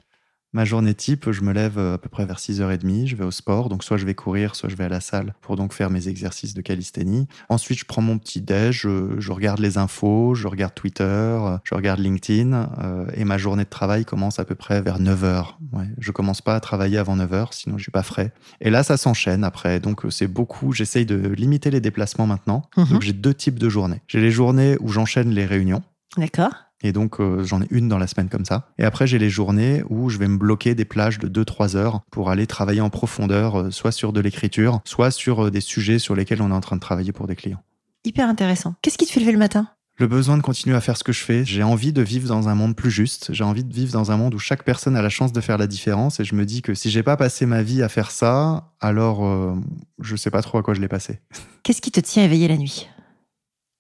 Ma 0.55 0.65
journée 0.65 0.95
type, 0.95 1.31
je 1.31 1.43
me 1.43 1.53
lève 1.53 1.79
euh, 1.79 1.95
à 1.95 1.99
peu 1.99 2.09
près 2.09 2.25
vers 2.25 2.39
6h30, 2.39 3.07
je 3.07 3.17
vais 3.17 3.25
au 3.25 3.31
sport, 3.31 3.69
donc 3.69 3.85
soit 3.85 3.99
je 3.99 4.07
vais 4.07 4.15
courir, 4.15 4.57
soit 4.57 4.71
je 4.71 4.77
vais 4.77 4.85
à 4.85 4.89
la 4.89 5.01
salle 5.01 5.35
pour 5.43 5.57
donc 5.57 5.75
faire 5.75 5.91
mes 5.91 6.09
exercices 6.09 6.55
de 6.55 6.63
calisthénie. 6.63 7.29
Ensuite, 7.51 7.79
je 7.79 7.85
prends 7.85 8.01
mon 8.01 8.19
petit 8.19 8.41
déj, 8.41 8.87
je, 9.19 9.31
regarde 9.31 9.61
les 9.61 9.77
infos, 9.77 10.35
je 10.35 10.49
regarde 10.49 10.75
Twitter, 10.75 11.39
je 11.65 11.75
regarde 11.75 12.01
LinkedIn, 12.01 12.71
euh, 12.83 13.07
et 13.13 13.25
ma 13.25 13.37
journée 13.37 13.65
de 13.65 13.69
travail 13.69 14.07
commence 14.07 14.39
à 14.39 14.47
peu 14.47 14.55
près 14.55 14.81
vers 14.81 14.99
9h. 14.99 15.57
Ouais, 15.73 15.85
je 15.99 16.13
commence 16.13 16.41
pas 16.41 16.55
à 16.55 16.61
travailler 16.61 16.97
avant 16.97 17.17
9h, 17.17 17.49
sinon 17.53 17.77
je 17.77 17.83
suis 17.83 17.93
pas 17.93 18.03
frais. 18.03 18.33
Et 18.63 18.71
là, 18.71 18.83
ça 18.83 18.97
s'enchaîne 18.97 19.45
après, 19.45 19.81
donc 19.81 20.07
euh, 20.07 20.11
c'est 20.11 20.29
beaucoup, 20.29 20.73
j'essaye 20.73 21.05
de 21.05 21.29
limiter 21.29 21.71
les 21.71 21.83
déplacements 21.83 22.27
maintenant. 22.27 22.63
Mhm. 22.79 22.87
Donc 22.87 23.03
j'ai 23.03 23.13
deux 23.13 23.35
types 23.35 23.59
de 23.59 23.69
journées. 23.69 24.01
J'ai 24.07 24.21
les 24.21 24.31
journées 24.31 24.79
où 24.81 24.89
j'enchaîne 24.89 25.29
les 25.29 25.45
réunions. 25.45 25.83
D'accord. 26.17 26.68
Et 26.83 26.93
donc, 26.93 27.21
euh, 27.21 27.43
j'en 27.43 27.61
ai 27.61 27.67
une 27.71 27.89
dans 27.89 27.99
la 27.99 28.07
semaine 28.07 28.29
comme 28.29 28.45
ça. 28.45 28.69
Et 28.79 28.85
après, 28.85 29.07
j'ai 29.07 29.19
les 29.19 29.31
journées 29.31 29.83
où 29.89 30.11
je 30.11 30.19
vais 30.19 30.29
me 30.29 30.37
bloquer 30.37 30.75
des 30.75 30.85
plages 30.85 31.19
de 31.19 31.29
2-3 31.29 31.77
heures 31.77 32.03
pour 32.11 32.31
aller 32.31 32.47
travailler 32.47 32.81
en 32.81 32.91
profondeur, 32.91 33.61
euh, 33.61 33.71
soit 33.71 33.93
sur 33.93 34.13
de 34.13 34.21
l'écriture, 34.21 34.81
soit 34.85 35.11
sur 35.11 35.47
euh, 35.47 35.51
des 35.51 35.61
sujets 35.61 35.99
sur 35.99 36.15
lesquels 36.15 36.41
on 36.41 36.51
est 36.51 36.55
en 36.55 36.61
train 36.61 36.77
de 36.77 36.81
travailler 36.81 37.13
pour 37.13 37.27
des 37.27 37.35
clients. 37.35 37.63
Hyper 38.05 38.29
intéressant. 38.29 38.75
Qu'est-ce 38.83 38.97
qui 38.97 39.07
te 39.07 39.13
fait 39.13 39.21
lever 39.21 39.33
le 39.33 39.39
matin? 39.39 39.69
Le 39.97 40.07
besoin 40.07 40.37
de 40.37 40.43
continuer 40.43 40.77
à 40.77 40.81
faire 40.81 40.97
ce 40.97 41.03
que 41.03 41.11
je 41.11 41.25
fais. 41.25 41.45
J'ai 41.45 41.65
envie 41.65 41.93
de 41.93 42.03
vivre 42.03 42.29
dans 42.29 42.49
un 42.49 42.55
monde 42.55 42.77
plus 42.77 42.93
juste. 42.93 43.31
J'ai 43.33 43.43
envie 43.43 43.65
de 43.65 43.75
vivre 43.75 43.93
dans 43.93 44.13
un 44.13 44.17
monde 44.17 44.33
où 44.33 44.39
chaque 44.39 44.63
personne 44.63 44.95
a 44.95 45.03
la 45.03 45.09
chance 45.09 45.33
de 45.33 45.41
faire 45.41 45.59
la 45.59 45.67
différence. 45.67 46.21
Et 46.21 46.25
je 46.25 46.37
me 46.37 46.47
dis 46.47 46.63
que 46.63 46.73
si 46.75 46.89
j'ai 46.89 47.03
pas 47.03 47.17
passé 47.17 47.47
ma 47.47 47.65
vie 47.65 47.83
à 47.83 47.89
faire 47.89 48.13
ça, 48.13 48.71
alors 48.81 49.57
je 50.01 50.15
sais 50.15 50.31
pas 50.31 50.41
trop 50.41 50.59
à 50.59 50.63
quoi 50.63 50.75
je 50.75 50.81
l'ai 50.81 50.87
passé. 50.87 51.19
Qu'est-ce 51.65 51.81
qui 51.81 51.91
te 51.91 51.99
tient 51.99 52.23
éveillé 52.23 52.47
la 52.47 52.57
nuit? 52.57 52.87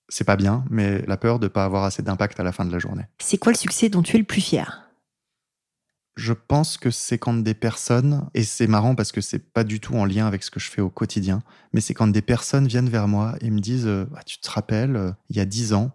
C'est 0.08 0.24
pas 0.24 0.36
bien, 0.36 0.64
mais 0.70 1.02
la 1.06 1.16
peur 1.16 1.38
de 1.38 1.46
ne 1.46 1.48
pas 1.48 1.64
avoir 1.64 1.84
assez 1.84 2.02
d'impact 2.02 2.40
à 2.40 2.42
la 2.42 2.52
fin 2.52 2.64
de 2.64 2.72
la 2.72 2.78
journée. 2.78 3.04
C'est 3.18 3.38
quoi 3.38 3.52
le 3.52 3.58
succès 3.58 3.88
dont 3.88 4.02
tu 4.02 4.16
es 4.16 4.18
le 4.18 4.24
plus 4.24 4.40
fier? 4.40 4.88
Je 6.16 6.32
pense 6.32 6.78
que 6.78 6.90
c'est 6.90 7.16
quand 7.16 7.34
des 7.34 7.54
personnes, 7.54 8.28
et 8.34 8.42
c'est 8.42 8.66
marrant 8.66 8.96
parce 8.96 9.12
que 9.12 9.20
c'est 9.20 9.38
pas 9.38 9.62
du 9.62 9.78
tout 9.78 9.94
en 9.94 10.04
lien 10.04 10.26
avec 10.26 10.42
ce 10.42 10.50
que 10.50 10.58
je 10.58 10.68
fais 10.68 10.80
au 10.80 10.90
quotidien, 10.90 11.42
mais 11.72 11.80
c'est 11.80 11.94
quand 11.94 12.08
des 12.08 12.22
personnes 12.22 12.66
viennent 12.66 12.88
vers 12.88 13.06
moi 13.06 13.36
et 13.40 13.50
me 13.50 13.60
disent 13.60 13.86
euh, 13.86 14.04
ah, 14.16 14.24
Tu 14.24 14.40
te 14.40 14.50
rappelles, 14.50 14.96
euh, 14.96 15.12
il 15.30 15.36
y 15.36 15.40
a 15.40 15.44
dix 15.44 15.74
ans, 15.74 15.92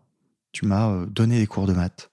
tu 0.53 0.65
m'as 0.65 0.89
euh, 0.89 1.05
donné 1.07 1.39
des 1.39 1.47
cours 1.47 1.67
de 1.67 1.73
maths. 1.73 2.09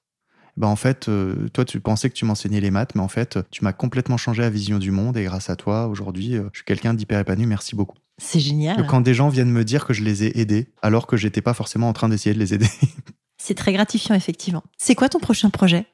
Ben 0.57 0.67
en 0.67 0.77
fait, 0.77 1.09
toi, 1.55 1.65
tu 1.65 1.81
pensais 1.81 2.11
que 2.11 2.15
tu 2.15 2.25
m'enseignais 2.25 2.61
les 2.61 2.73
maths, 2.73 2.95
mais 2.95 3.01
en 3.01 3.09
fait, 3.09 3.39
tu 3.51 3.65
m'as 3.65 3.73
complètement 3.73 4.17
changé 4.17 4.43
la 4.43 4.51
vision 4.51 4.79
du 4.79 4.91
monde 4.91 5.17
et 5.17 5.25
grâce 5.25 5.49
à 5.49 5.57
toi, 5.57 5.87
aujourd'hui, 5.87 6.33
je 6.33 6.59
suis 6.59 6.65
quelqu'un 6.65 6.93
d'hyper 6.93 7.21
épanoui. 7.21 7.47
Merci 7.47 7.77
beaucoup. 7.77 7.97
C'est 8.21 8.41
génial. 8.41 8.87
Quand 8.87 9.01
des 9.01 9.15
gens 9.15 9.29
viennent 9.29 9.51
me 9.51 9.65
dire 9.65 9.87
que 9.87 9.93
je 9.93 10.05
les 10.05 10.25
ai 10.25 10.39
aidés, 10.39 10.69
alors 10.83 11.07
que 11.07 11.17
j'étais 11.17 11.41
pas 11.41 11.55
forcément 11.55 11.89
en 11.89 11.93
train 11.93 12.09
d'essayer 12.09 12.35
de 12.35 12.39
les 12.39 12.55
aider. 12.55 12.69
C'est 13.39 13.55
très 13.55 13.73
gratifiant, 13.73 14.15
effectivement. 14.15 14.63
C'est 14.77 14.95
quoi 14.95 15.09
ton 15.09 15.19
prochain 15.19 15.49
projet? 15.49 15.87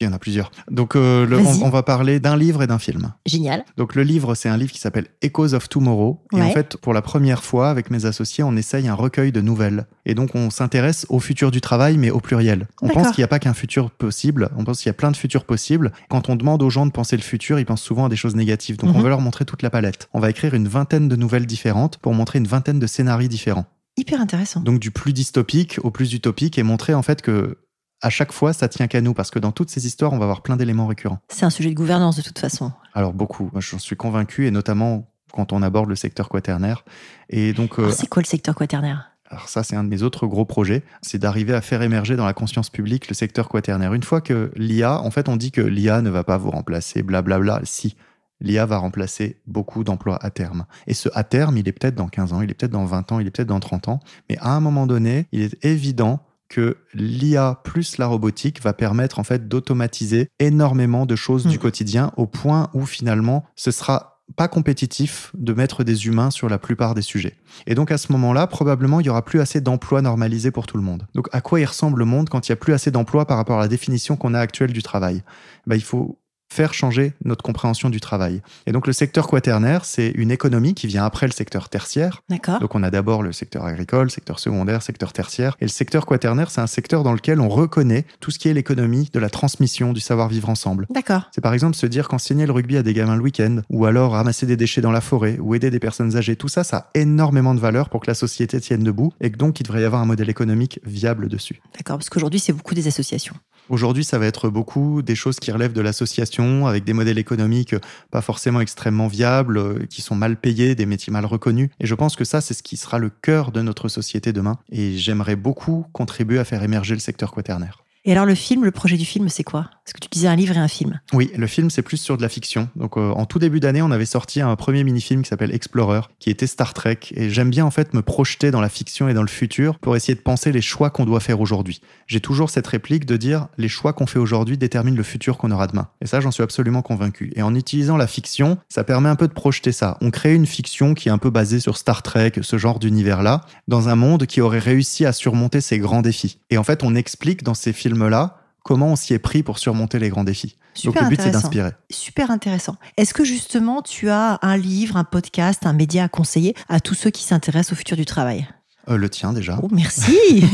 Il 0.00 0.04
y 0.04 0.06
en 0.06 0.12
a 0.12 0.18
plusieurs. 0.18 0.50
Donc, 0.70 0.94
euh, 0.94 1.26
on, 1.62 1.70
va 1.70 1.82
parler 1.82 2.20
d'un 2.20 2.36
livre 2.36 2.62
et 2.62 2.66
d'un 2.66 2.78
film. 2.78 3.14
Génial. 3.24 3.64
Donc, 3.78 3.94
le 3.94 4.02
livre, 4.02 4.34
c'est 4.34 4.50
un 4.50 4.58
livre 4.58 4.70
qui 4.70 4.78
s'appelle 4.78 5.06
Echoes 5.22 5.54
of 5.54 5.70
Tomorrow. 5.70 6.22
Et 6.34 6.42
en 6.42 6.50
fait, 6.50 6.76
pour 6.76 6.92
la 6.92 7.00
première 7.00 7.42
fois, 7.42 7.70
avec 7.70 7.90
mes 7.90 8.04
associés, 8.04 8.44
on 8.44 8.56
essaye 8.56 8.88
un 8.88 8.94
recueil 8.94 9.32
de 9.32 9.40
nouvelles. 9.40 9.86
Et 10.04 10.14
donc, 10.14 10.34
on 10.34 10.50
s'intéresse 10.50 11.06
au 11.08 11.18
futur 11.18 11.50
du 11.50 11.62
travail, 11.62 11.96
mais 11.96 12.10
au 12.10 12.20
pluriel. 12.20 12.66
On 12.82 12.88
pense 12.88 13.12
qu'il 13.12 13.22
n'y 13.22 13.24
a 13.24 13.28
pas 13.28 13.38
qu'un 13.38 13.54
futur 13.54 13.90
possible. 13.90 14.50
On 14.58 14.64
pense 14.64 14.78
qu'il 14.78 14.88
y 14.88 14.90
a 14.90 14.94
plein 14.94 15.10
de 15.10 15.16
futurs 15.16 15.44
possibles. 15.44 15.92
Quand 16.10 16.28
on 16.28 16.36
demande 16.36 16.62
aux 16.62 16.70
gens 16.70 16.84
de 16.84 16.92
penser 16.92 17.16
le 17.16 17.22
futur, 17.22 17.58
ils 17.58 17.64
pensent 17.64 17.82
souvent 17.82 18.04
à 18.04 18.08
des 18.10 18.16
choses 18.16 18.36
négatives. 18.36 18.76
Donc, 18.76 18.90
on 18.90 18.98
mhm. 18.98 19.02
veut 19.02 19.08
leur 19.08 19.22
montrer 19.22 19.46
toute 19.46 19.62
la 19.62 19.70
palette. 19.70 20.10
On 20.12 20.20
va 20.20 20.28
écrire 20.28 20.52
une 20.52 20.68
vingtaine 20.68 21.08
de 21.08 21.16
nouvelles 21.16 21.46
différentes 21.46 21.96
pour 21.96 22.12
montrer 22.12 22.38
une 22.38 22.46
vingtaine 22.46 22.78
de 22.78 22.86
scénarios 22.86 23.28
différents. 23.28 23.64
Hyper 23.96 24.20
intéressant. 24.20 24.60
Donc, 24.60 24.78
du 24.78 24.90
plus 24.90 25.14
dystopique 25.14 25.78
au 25.82 25.90
plus 25.90 26.12
utopique 26.12 26.58
et 26.58 26.62
montrer 26.62 26.92
en 26.92 27.00
fait 27.00 27.22
que 27.22 27.56
à 28.02 28.10
chaque 28.10 28.32
fois, 28.32 28.52
ça 28.52 28.68
tient 28.68 28.86
qu'à 28.86 29.00
nous, 29.00 29.14
parce 29.14 29.30
que 29.30 29.38
dans 29.38 29.52
toutes 29.52 29.70
ces 29.70 29.86
histoires, 29.86 30.12
on 30.12 30.18
va 30.18 30.24
avoir 30.24 30.42
plein 30.42 30.56
d'éléments 30.56 30.86
récurrents. 30.86 31.18
C'est 31.28 31.46
un 31.46 31.50
sujet 31.50 31.70
de 31.70 31.74
gouvernance 31.74 32.16
de 32.16 32.22
toute 32.22 32.38
façon. 32.38 32.72
Alors 32.94 33.12
beaucoup, 33.12 33.50
j'en 33.56 33.78
suis 33.78 33.96
convaincu, 33.96 34.46
et 34.46 34.50
notamment 34.50 35.08
quand 35.32 35.52
on 35.52 35.62
aborde 35.62 35.88
le 35.88 35.96
secteur 35.96 36.28
quaternaire. 36.28 36.84
Et 37.28 37.52
donc, 37.52 37.78
euh, 37.78 37.90
c'est 37.90 38.06
quoi 38.06 38.22
le 38.22 38.26
secteur 38.26 38.54
quaternaire? 38.54 39.10
alors 39.28 39.48
ça, 39.48 39.62
c'est 39.62 39.76
un 39.76 39.84
de 39.84 39.88
mes 39.88 40.02
autres 40.02 40.26
gros 40.26 40.44
projets, 40.44 40.84
c'est 41.02 41.18
d'arriver 41.18 41.52
à 41.52 41.60
faire 41.60 41.82
émerger 41.82 42.16
dans 42.16 42.26
la 42.26 42.32
conscience 42.32 42.70
publique 42.70 43.08
le 43.08 43.14
secteur 43.14 43.48
quaternaire. 43.48 43.92
Une 43.92 44.02
fois 44.02 44.20
que 44.20 44.52
l'IA, 44.56 45.00
en 45.00 45.10
fait, 45.10 45.28
on 45.28 45.36
dit 45.36 45.50
que 45.50 45.60
l'IA 45.60 46.00
ne 46.00 46.10
va 46.10 46.24
pas 46.24 46.38
vous 46.38 46.50
remplacer, 46.50 47.02
blablabla. 47.02 47.60
Si, 47.64 47.96
l'IA 48.40 48.66
va 48.66 48.78
remplacer 48.78 49.40
beaucoup 49.46 49.84
d'emplois 49.84 50.18
à 50.24 50.30
terme. 50.30 50.66
Et 50.86 50.94
ce 50.94 51.08
à 51.14 51.24
terme, 51.24 51.56
il 51.56 51.66
est 51.68 51.72
peut-être 51.72 51.94
dans 51.94 52.08
15 52.08 52.32
ans, 52.34 52.42
il 52.42 52.50
est 52.50 52.54
peut-être 52.54 52.72
dans 52.72 52.84
20 52.84 53.12
ans, 53.12 53.20
il 53.20 53.26
est 53.26 53.30
peut-être 53.30 53.48
dans 53.48 53.60
30 53.60 53.88
ans. 53.88 54.00
Mais 54.30 54.36
à 54.38 54.54
un 54.54 54.60
moment 54.60 54.86
donné, 54.86 55.26
il 55.32 55.42
est 55.42 55.64
évident 55.64 56.20
que 56.48 56.76
l'IA 56.94 57.60
plus 57.64 57.98
la 57.98 58.06
robotique 58.06 58.62
va 58.62 58.72
permettre 58.72 59.18
en 59.18 59.24
fait 59.24 59.48
d'automatiser 59.48 60.28
énormément 60.38 61.06
de 61.06 61.16
choses 61.16 61.46
du 61.46 61.56
mm. 61.56 61.60
quotidien 61.60 62.12
au 62.16 62.26
point 62.26 62.70
où 62.74 62.86
finalement 62.86 63.44
ce 63.56 63.70
sera 63.70 64.16
pas 64.34 64.48
compétitif 64.48 65.30
de 65.34 65.52
mettre 65.52 65.84
des 65.84 66.06
humains 66.06 66.30
sur 66.30 66.48
la 66.48 66.58
plupart 66.58 66.94
des 66.94 67.02
sujets. 67.02 67.36
Et 67.66 67.74
donc 67.74 67.92
à 67.92 67.98
ce 67.98 68.10
moment-là, 68.12 68.46
probablement, 68.46 68.98
il 69.00 69.06
y 69.06 69.08
aura 69.08 69.24
plus 69.24 69.40
assez 69.40 69.60
d'emplois 69.60 70.02
normalisés 70.02 70.50
pour 70.50 70.66
tout 70.66 70.76
le 70.76 70.82
monde. 70.82 71.06
Donc 71.14 71.28
à 71.32 71.40
quoi 71.40 71.60
il 71.60 71.64
ressemble 71.64 72.00
le 72.00 72.06
monde 72.06 72.28
quand 72.28 72.48
il 72.48 72.50
y 72.50 72.52
a 72.52 72.56
plus 72.56 72.72
assez 72.72 72.90
d'emplois 72.90 73.26
par 73.26 73.36
rapport 73.36 73.58
à 73.58 73.62
la 73.62 73.68
définition 73.68 74.16
qu'on 74.16 74.34
a 74.34 74.40
actuelle 74.40 74.72
du 74.72 74.82
travail? 74.82 75.22
Ben, 75.66 75.76
Il 75.76 75.82
faut 75.82 76.18
faire 76.56 76.72
changer 76.72 77.12
notre 77.22 77.42
compréhension 77.42 77.90
du 77.90 78.00
travail. 78.00 78.40
Et 78.66 78.72
donc 78.72 78.86
le 78.86 78.94
secteur 78.94 79.28
quaternaire, 79.28 79.84
c'est 79.84 80.08
une 80.08 80.30
économie 80.30 80.72
qui 80.72 80.86
vient 80.86 81.04
après 81.04 81.26
le 81.26 81.32
secteur 81.32 81.68
tertiaire. 81.68 82.22
D'accord. 82.30 82.60
Donc 82.60 82.74
on 82.74 82.82
a 82.82 82.90
d'abord 82.90 83.22
le 83.22 83.32
secteur 83.32 83.66
agricole, 83.66 84.10
secteur 84.10 84.38
secondaire, 84.38 84.82
secteur 84.82 85.12
tertiaire. 85.12 85.54
Et 85.60 85.66
le 85.66 85.70
secteur 85.70 86.06
quaternaire, 86.06 86.50
c'est 86.50 86.62
un 86.62 86.66
secteur 86.66 87.02
dans 87.02 87.12
lequel 87.12 87.42
on 87.42 87.50
reconnaît 87.50 88.06
tout 88.20 88.30
ce 88.30 88.38
qui 88.38 88.48
est 88.48 88.54
l'économie 88.54 89.10
de 89.12 89.18
la 89.18 89.28
transmission 89.28 89.92
du 89.92 90.00
savoir-vivre 90.00 90.48
ensemble. 90.48 90.86
D'accord. 90.88 91.28
C'est 91.34 91.42
par 91.42 91.52
exemple 91.52 91.76
se 91.76 91.84
dire 91.84 92.08
qu'enseigner 92.08 92.46
le 92.46 92.52
rugby 92.52 92.78
à 92.78 92.82
des 92.82 92.94
gamins 92.94 93.16
le 93.16 93.22
week-end, 93.22 93.60
ou 93.68 93.84
alors 93.84 94.12
ramasser 94.12 94.46
des 94.46 94.56
déchets 94.56 94.80
dans 94.80 94.92
la 94.92 95.02
forêt, 95.02 95.38
ou 95.38 95.54
aider 95.54 95.70
des 95.70 95.78
personnes 95.78 96.16
âgées, 96.16 96.36
tout 96.36 96.48
ça, 96.48 96.64
ça 96.64 96.76
a 96.76 96.90
énormément 96.94 97.54
de 97.54 97.60
valeur 97.60 97.90
pour 97.90 98.00
que 98.00 98.06
la 98.06 98.14
société 98.14 98.58
tienne 98.62 98.82
debout, 98.82 99.12
et 99.20 99.30
que 99.30 99.36
donc 99.36 99.60
il 99.60 99.64
devrait 99.64 99.82
y 99.82 99.84
avoir 99.84 100.00
un 100.00 100.06
modèle 100.06 100.30
économique 100.30 100.80
viable 100.86 101.28
dessus. 101.28 101.60
D'accord, 101.76 101.98
parce 101.98 102.08
qu'aujourd'hui 102.08 102.40
c'est 102.40 102.54
beaucoup 102.54 102.74
des 102.74 102.88
associations. 102.88 103.34
Aujourd'hui, 103.68 104.04
ça 104.04 104.18
va 104.18 104.26
être 104.26 104.48
beaucoup 104.48 105.02
des 105.02 105.14
choses 105.14 105.40
qui 105.40 105.50
relèvent 105.50 105.72
de 105.72 105.80
l'association, 105.80 106.66
avec 106.66 106.84
des 106.84 106.92
modèles 106.92 107.18
économiques 107.18 107.74
pas 108.10 108.20
forcément 108.20 108.60
extrêmement 108.60 109.08
viables, 109.08 109.58
euh, 109.58 109.86
qui 109.90 110.02
sont 110.02 110.14
mal 110.14 110.36
payés, 110.36 110.74
des 110.74 110.86
métiers 110.86 111.12
mal 111.12 111.24
reconnus. 111.24 111.70
Et 111.80 111.86
je 111.86 111.94
pense 111.94 112.16
que 112.16 112.24
ça, 112.24 112.40
c'est 112.40 112.54
ce 112.54 112.62
qui 112.62 112.76
sera 112.76 112.98
le 112.98 113.10
cœur 113.10 113.52
de 113.52 113.62
notre 113.62 113.88
société 113.88 114.32
demain. 114.32 114.58
Et 114.70 114.96
j'aimerais 114.96 115.36
beaucoup 115.36 115.86
contribuer 115.92 116.38
à 116.38 116.44
faire 116.44 116.62
émerger 116.62 116.94
le 116.94 117.00
secteur 117.00 117.32
quaternaire. 117.32 117.85
Et 118.08 118.12
alors 118.12 118.24
le 118.24 118.36
film, 118.36 118.64
le 118.64 118.70
projet 118.70 118.96
du 118.96 119.04
film, 119.04 119.28
c'est 119.28 119.42
quoi? 119.42 119.68
Parce 119.84 119.92
que 119.92 119.98
tu 119.98 120.08
disais 120.08 120.28
un 120.28 120.36
livre 120.36 120.54
et 120.54 120.60
un 120.60 120.68
film. 120.68 121.00
Oui, 121.12 121.32
le 121.36 121.46
film, 121.48 121.70
c'est 121.70 121.82
plus 121.82 121.96
sur 121.96 122.16
de 122.16 122.22
la 122.22 122.28
fiction. 122.28 122.68
Donc 122.76 122.96
euh, 122.96 123.10
en 123.10 123.26
tout 123.26 123.40
début 123.40 123.58
d'année, 123.58 123.82
on 123.82 123.90
avait 123.90 124.06
sorti 124.06 124.40
un 124.40 124.54
premier 124.54 124.84
mini-film 124.84 125.22
qui 125.22 125.28
s'appelle 125.28 125.52
Explorer, 125.52 126.02
qui 126.20 126.30
était 126.30 126.46
Star 126.46 126.72
Trek. 126.72 127.00
Et 127.16 127.30
j'aime 127.30 127.50
bien 127.50 127.64
en 127.64 127.72
fait 127.72 127.94
me 127.94 128.02
projeter 128.02 128.52
dans 128.52 128.60
la 128.60 128.68
fiction 128.68 129.08
et 129.08 129.14
dans 129.14 129.22
le 129.22 129.28
futur 129.28 129.80
pour 129.80 129.96
essayer 129.96 130.14
de 130.14 130.20
penser 130.20 130.52
les 130.52 130.60
choix 130.60 130.90
qu'on 130.90 131.04
doit 131.04 131.18
faire 131.18 131.40
aujourd'hui. 131.40 131.80
J'ai 132.06 132.20
toujours 132.20 132.48
cette 132.48 132.66
réplique 132.68 133.06
de 133.06 133.16
dire 133.16 133.48
les 133.58 133.68
choix 133.68 133.92
qu'on 133.92 134.06
fait 134.06 134.20
aujourd'hui 134.20 134.56
déterminent 134.56 134.96
le 134.96 135.02
futur 135.02 135.36
qu'on 135.36 135.50
aura 135.50 135.66
demain. 135.66 135.88
Et 136.00 136.06
ça, 136.06 136.20
j'en 136.20 136.30
suis 136.30 136.44
absolument 136.44 136.82
convaincu. 136.82 137.32
Et 137.34 137.42
en 137.42 137.56
utilisant 137.56 137.96
la 137.96 138.06
fiction, 138.06 138.56
ça 138.68 138.84
permet 138.84 139.08
un 139.08 139.16
peu 139.16 139.26
de 139.26 139.32
projeter 139.32 139.72
ça. 139.72 139.98
On 140.00 140.12
crée 140.12 140.32
une 140.32 140.46
fiction 140.46 140.94
qui 140.94 141.08
est 141.08 141.12
un 141.12 141.18
peu 141.18 141.30
basée 141.30 141.58
sur 141.58 141.76
Star 141.76 142.04
Trek, 142.04 142.34
ce 142.40 142.56
genre 142.56 142.78
d'univers-là, 142.78 143.40
dans 143.66 143.88
un 143.88 143.96
monde 143.96 144.26
qui 144.26 144.40
aurait 144.40 144.60
réussi 144.60 145.04
à 145.04 145.12
surmonter 145.12 145.60
ces 145.60 145.80
grands 145.80 146.02
défis. 146.02 146.38
Et 146.50 146.58
en 146.58 146.62
fait, 146.62 146.84
on 146.84 146.94
explique 146.94 147.42
dans 147.42 147.54
ces 147.54 147.72
films-là 147.96 148.36
comment 148.66 148.88
on 148.88 148.96
s'y 148.96 149.14
est 149.14 149.20
pris 149.20 149.44
pour 149.44 149.60
surmonter 149.60 150.00
les 150.00 150.08
grands 150.08 150.24
défis? 150.24 150.56
Donc 150.84 151.00
le 151.00 151.08
but, 151.08 151.20
c'est 151.20 151.30
d'inspirer. 151.30 151.70
Super 151.88 152.32
intéressant. 152.32 152.76
Est-ce 152.96 153.14
que 153.14 153.24
justement, 153.24 153.80
tu 153.80 154.10
as 154.10 154.40
un 154.42 154.56
livre, 154.56 154.96
un 154.96 155.04
podcast, 155.04 155.64
un 155.66 155.72
média 155.72 156.04
à 156.04 156.08
conseiller 156.08 156.54
à 156.68 156.80
tous 156.80 156.94
ceux 156.94 157.10
qui 157.10 157.22
s'intéressent 157.22 157.72
au 157.72 157.76
futur 157.76 157.96
du 157.96 158.04
travail? 158.04 158.48
Euh, 158.88 158.96
le 158.96 159.08
tien 159.08 159.32
déjà. 159.32 159.58
Oh, 159.62 159.68
merci. 159.70 160.44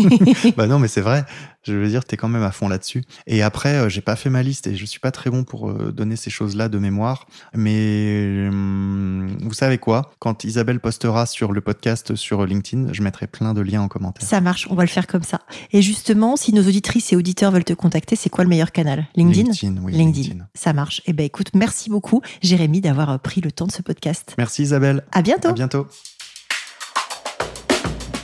bah 0.56 0.66
non, 0.66 0.78
mais 0.78 0.88
c'est 0.88 1.00
vrai. 1.00 1.24
Je 1.64 1.74
veux 1.74 1.88
dire, 1.88 2.04
t'es 2.04 2.16
quand 2.16 2.28
même 2.28 2.42
à 2.42 2.50
fond 2.50 2.68
là-dessus. 2.68 3.04
Et 3.26 3.42
après, 3.42 3.74
euh, 3.74 3.88
j'ai 3.88 4.00
pas 4.00 4.16
fait 4.16 4.30
ma 4.30 4.42
liste 4.42 4.66
et 4.66 4.74
je 4.74 4.84
suis 4.84 4.98
pas 4.98 5.12
très 5.12 5.30
bon 5.30 5.44
pour 5.44 5.70
euh, 5.70 5.92
donner 5.92 6.16
ces 6.16 6.30
choses-là 6.30 6.68
de 6.68 6.78
mémoire. 6.78 7.26
Mais 7.54 8.48
hum, 8.48 9.36
vous 9.40 9.54
savez 9.54 9.78
quoi? 9.78 10.12
Quand 10.18 10.44
Isabelle 10.44 10.80
postera 10.80 11.26
sur 11.26 11.52
le 11.52 11.60
podcast 11.60 12.16
sur 12.16 12.44
LinkedIn, 12.46 12.92
je 12.92 13.02
mettrai 13.02 13.26
plein 13.26 13.54
de 13.54 13.60
liens 13.60 13.82
en 13.82 13.88
commentaire. 13.88 14.26
Ça 14.28 14.40
marche, 14.40 14.66
on 14.70 14.74
va 14.74 14.82
le 14.82 14.88
faire 14.88 15.06
comme 15.06 15.22
ça. 15.22 15.40
Et 15.72 15.82
justement, 15.82 16.36
si 16.36 16.52
nos 16.52 16.62
auditrices 16.62 17.12
et 17.12 17.16
auditeurs 17.16 17.52
veulent 17.52 17.64
te 17.64 17.74
contacter, 17.74 18.16
c'est 18.16 18.30
quoi 18.30 18.44
le 18.44 18.50
meilleur 18.50 18.72
canal? 18.72 19.06
LinkedIn? 19.14 19.50
LinkedIn, 19.50 19.82
oui. 19.82 19.92
LinkedIn. 19.92 20.46
Ça 20.54 20.72
marche. 20.72 21.02
Eh 21.06 21.12
ben 21.12 21.24
écoute, 21.24 21.50
merci 21.54 21.90
beaucoup, 21.90 22.22
Jérémy, 22.42 22.80
d'avoir 22.80 23.10
euh, 23.10 23.18
pris 23.18 23.40
le 23.40 23.52
temps 23.52 23.66
de 23.66 23.72
ce 23.72 23.82
podcast. 23.82 24.34
Merci 24.38 24.62
Isabelle. 24.62 25.04
À 25.12 25.22
bientôt. 25.22 25.48
À 25.48 25.52
bientôt. 25.52 25.86